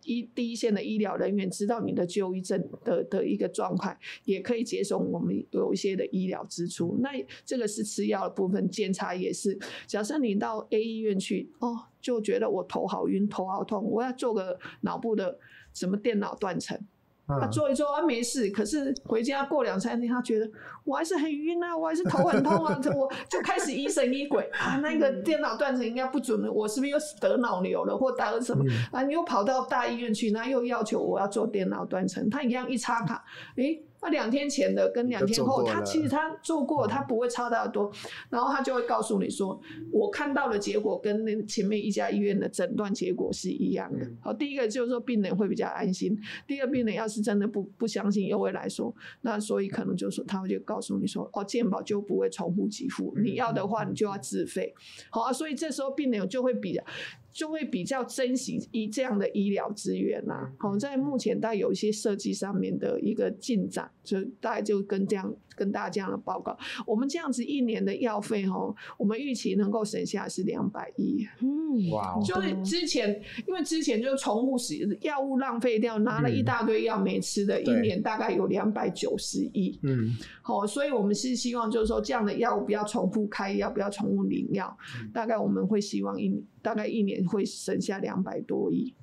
[0.03, 6.97] 一第一线的医疗人员知道你的就医症的的一个状况，也可以节省我们有一些的医疗支出。
[7.01, 7.09] 那
[7.45, 9.59] 这个是吃药的部分，检查也是。
[9.85, 15.38] 假设你到 A 医院去，哦，就觉得我头好晕，头好痛，我要做个脑部的
[15.73, 16.79] 什么电脑断层。
[17.28, 18.49] 他做一做啊，没事。
[18.49, 20.49] 可是回家过两三天，他觉得
[20.84, 24.78] 我还是很晕啊，我还是头很痛啊， 我就开始疑神疑鬼啊。
[24.78, 28.63] 那个电脑断层应该不准了，我是不是又得脑瘤了，或得了什么？
[28.91, 32.30] 啊，你又跑到大医院去，那又要求我要做电脑断层。
[32.30, 33.23] 他一样一插卡，
[33.57, 33.84] 诶。
[34.01, 37.91] 那两天前的跟两天后，他其实他做过，他不会差太多，
[38.29, 39.59] 然后他就会告诉你说，
[39.91, 44.07] 我看到的结果跟那前面一家医院的诊断结果是一样的。
[44.21, 54.73] 好，第一个就是说病人会比较安心，第二病人要是真的不不相信，又会来说，那所以可能就是说他会就告诉你说，哦，健保就不会重复给付，你要的话你就要自费。
[55.09, 56.83] 好啊，所以这时候病人就会比较。
[57.38, 60.51] 就会比较珍惜医这样的医疗资源啦。
[60.57, 66.57] 好，在目前大概有一些设计上面的一个进展，就大概就跟这样跟大家这样的报告。
[66.85, 71.27] 我们这样子一年的药费哦，我们预期能够省下是两百亿。
[71.41, 79.77] 嗯，哇，就是之前因为之前就重复使用药物浪费掉，拿了一大堆药没吃的，一年大概有两百九十亿。
[79.83, 84.77] 嗯，好，所以我们是希望就是说这样的药物不要重复开药，不要重复领药，
[85.13, 87.17] 大概我们会希望一大概一年。
[87.27, 88.93] 会省下两百多亿，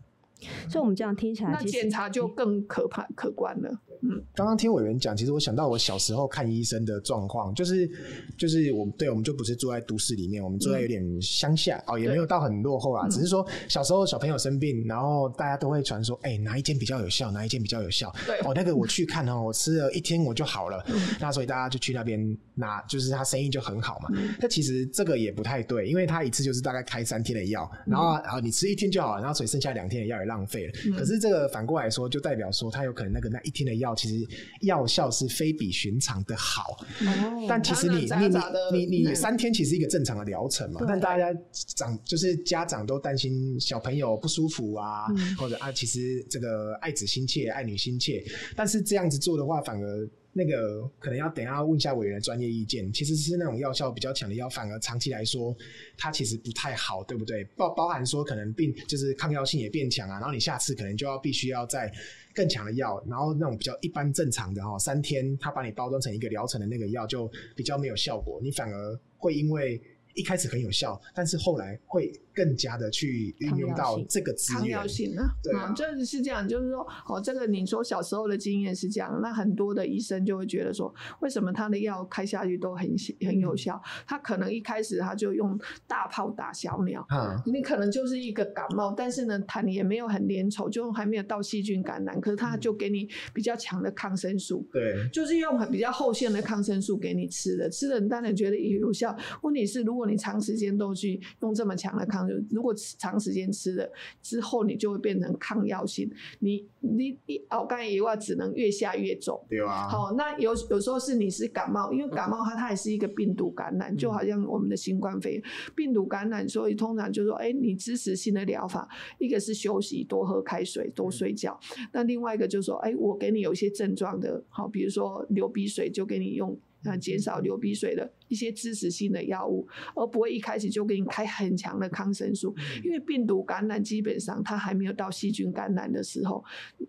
[0.70, 3.78] 所以我们这样听起来，那检查就更可怕可观了。
[4.02, 7.88] 嗯，刚刚听委员讲，其实我想到我小时候看医生的状况，就是
[8.36, 18.12] 就是我们对，我们就不是住在都市里面，我们住在有点乡下哦，也没有到很落后啊，只是说小时候小朋友生病，然后大家都会传说，哎，哪一间比较有效，哪一间比较有效。
[18.26, 20.84] 对哦，那个我去看哦，我吃了一天我就好了，
[21.20, 24.10] 那所以大家就去那边拿，就是他生意就很好嘛。
[24.40, 30.72] 那其实这个也不太对，因为他一次就是大概开三天的药，然后然后你吃一天就好了，然后所以剩下两天的药也浪费了。
[30.98, 33.83] 可是这个反过来说，就代表说他有可能那个那一天的药。
[33.92, 34.24] 其实
[34.60, 38.28] 药效是非比寻常的好，哦、但其实你你
[38.72, 41.36] 你你你三天其实一个正常的疗程嘛，但大家
[41.74, 48.24] 长就是家长都担心小朋友不舒服啊，嗯、或者啊，其实这个爱子心切，爱女心切，
[48.54, 50.08] 但是这样子做的话，反而。
[50.36, 55.56] 那个可能要等一下问一下委员的专业意见，其实是那种药效比较强的药，反而长期来说
[55.96, 57.44] 它其实不太好，对不对？
[57.56, 61.88] 包包含说可能病就是抗药性也变强啊，然后你下次可能就要必须要再
[62.34, 69.80] 更强的药，然后那种比较一般正常的哈，三天他把你包装成一个疗程的那个药就比较没有效果，你反而会因为。
[70.14, 74.60] 一开始很有效，但是后来会更加的去运用到这个资源。
[74.60, 82.88] 抗药性啊，对啊，这、嗯、是这样，就是说，哦，这个你说小时候的经验是这样，那很多的医生就会觉得说，为什么他的药开下去都很
[83.26, 83.74] 很有效？
[83.84, 99.16] 嗯、他可能一开始他就用大炮打小鸟，嗯、你可能就是一个感冒，但是呢，他也没有很粘稠，就还没有到细菌感染，可是他就给你比较强的抗生素，对、嗯，就是用很比较后线的抗生素给你吃的，吃的你当然觉得也有效。
[99.42, 103.90] 问题是如果你长时间都去用这么强的抗生素，如果长时间吃了
[104.22, 106.10] 之后，你就会变成抗药性。
[106.40, 109.40] 你你你熬干以外，只能越下越重。
[109.48, 109.88] 对啊。
[109.88, 115.42] 好，那有有时候是你是感冒，因为感冒它它也是一个病毒感染，就好像我们的新冠肺炎
[115.74, 118.88] 病毒感染，所以通常就说，哎，你支持性的疗法，
[119.18, 121.58] 一个是休息，多喝开水，多睡觉。
[121.92, 126.58] 那另外一个就是说，哎，我给你有一些症状的，好，比如说流鼻水，就给你用。
[126.84, 132.54] 啊，减少流鼻水的一些支持性的药物，而不会一开始就给你开很强的抗生素，
[132.84, 136.44] 因为病毒感染基本上它还没有到细菌感染的时候，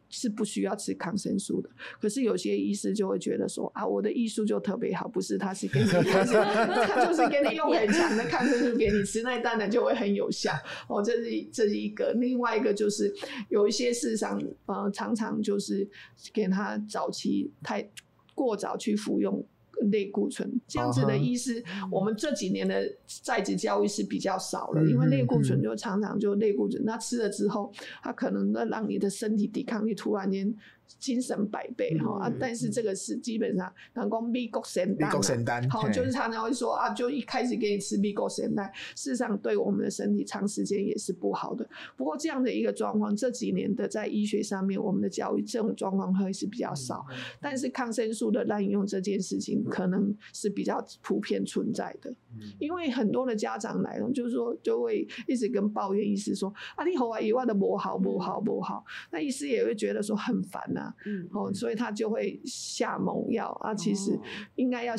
[0.09, 1.69] 是不需要吃抗生素的。
[1.99, 10.51] 可是有些医师就会觉得说啊，我的医术就特别好，不是他是给你， 他就是给你用很强的抗生素给你吃，那当然就会很有效。
[10.87, 13.13] 哦，这是这是一个，另外一个就是
[13.49, 15.87] 有一些事实上，呃，常常就是
[16.33, 17.89] 给他早期太
[18.33, 19.45] 过早去服用。
[19.91, 22.83] 类固醇这样子的意思，我们这几年的
[23.23, 27.71] 在职教育是比较少了，因为类固醇就常常就类固醇，那吃了之后，
[28.01, 30.53] 它可能让你的身体抵抗力突然间。
[30.99, 32.33] 精神百倍哈啊！
[32.39, 41.67] 但是这个是基本上，人讲美国神丹，好，就是常常会说啊，就一开始给你吃美国仙丹，事实上对我们的身体长时间也是不好的。
[41.95, 47.05] 不过这样的一个状况，这几年的在医学上面，我们的教育这种状况会是比较少。
[47.39, 52.13] 但是抗生素的滥用这件事情，可能是比较普遍存在的。
[52.59, 60.65] 因为很多的家长来了，就是说就会一直跟抱怨医师说啊，你后来以外的不好不好不好，那医师也会觉得说很烦。
[61.05, 63.73] 嗯，哦，所以他就会下猛药啊。
[63.73, 64.19] 其实
[64.55, 64.93] 应该要，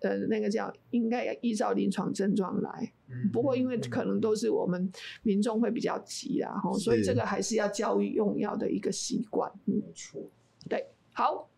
[0.00, 2.92] 呃，那个叫应该要依照临床症状来。
[3.32, 4.90] 不过因为可能都是我们
[5.22, 9.50] 民众会比较急啊，吼，所以这个还是要教育用药的一个习惯。
[9.64, 10.20] 没错，
[10.68, 11.48] 对，好。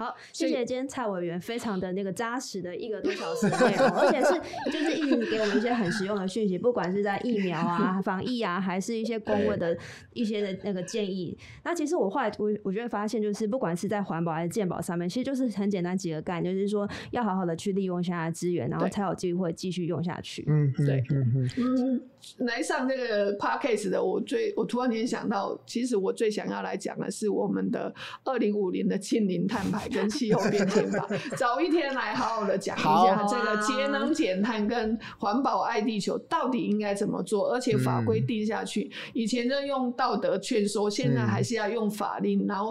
[0.00, 9.76] 好，谢谢今天蔡委员非常的那个扎实的一个多小时的内容， 而且是就是一直给我们一些很实用的讯息，不管是在疫苗啊、防疫啊，还是一些公卫的
[10.14, 11.36] 一些的那个建议。
[11.64, 20.42] 那其实我后来我我觉得发现，就是不管是在环保还是健保上面，其实就是很简单几个概念，就是说要好好的去利用一下资源，然后才有机会继续用下去。
[20.48, 21.04] 嗯，对，
[21.58, 22.00] 嗯。
[22.40, 27.92] 来上这个 podcast 的，我最我突然间想到，其实我最想要来讲的是我们的
[28.24, 42.70] 二零五零的净零碳排跟气候变迁法，早一天来好好的讲一下这个节能减碳跟环保爱地球到底应该怎么做，而且法规定下去，嗯、以前就用道德劝说，现在还是要用法令，然后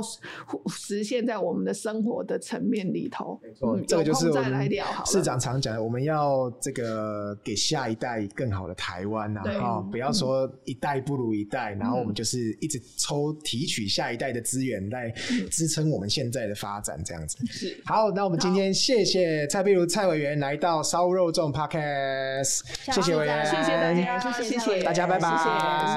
[0.68, 3.40] 实现在我们的生活的层面里头。
[3.44, 4.70] 没错、嗯，这个就是我们
[5.06, 15.10] 市长常讲的，我们要这个给下一代更好的台湾啊，哈，不要说一代不如一代，嗯、然后我们就是一直抽提取下一代的资源来
[15.52, 17.38] 支撑我们现在的发展，这样子。
[17.48, 22.62] 是，好，那我们今天谢谢蔡碧如蔡委员来到烧肉粽 Podcast，
[22.94, 25.30] 谢谢委员，谢谢大家，谢谢大家，拜拜，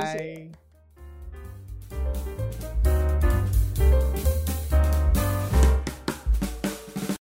[0.00, 0.18] 谢谢。
[0.18, 0.61] 谢谢。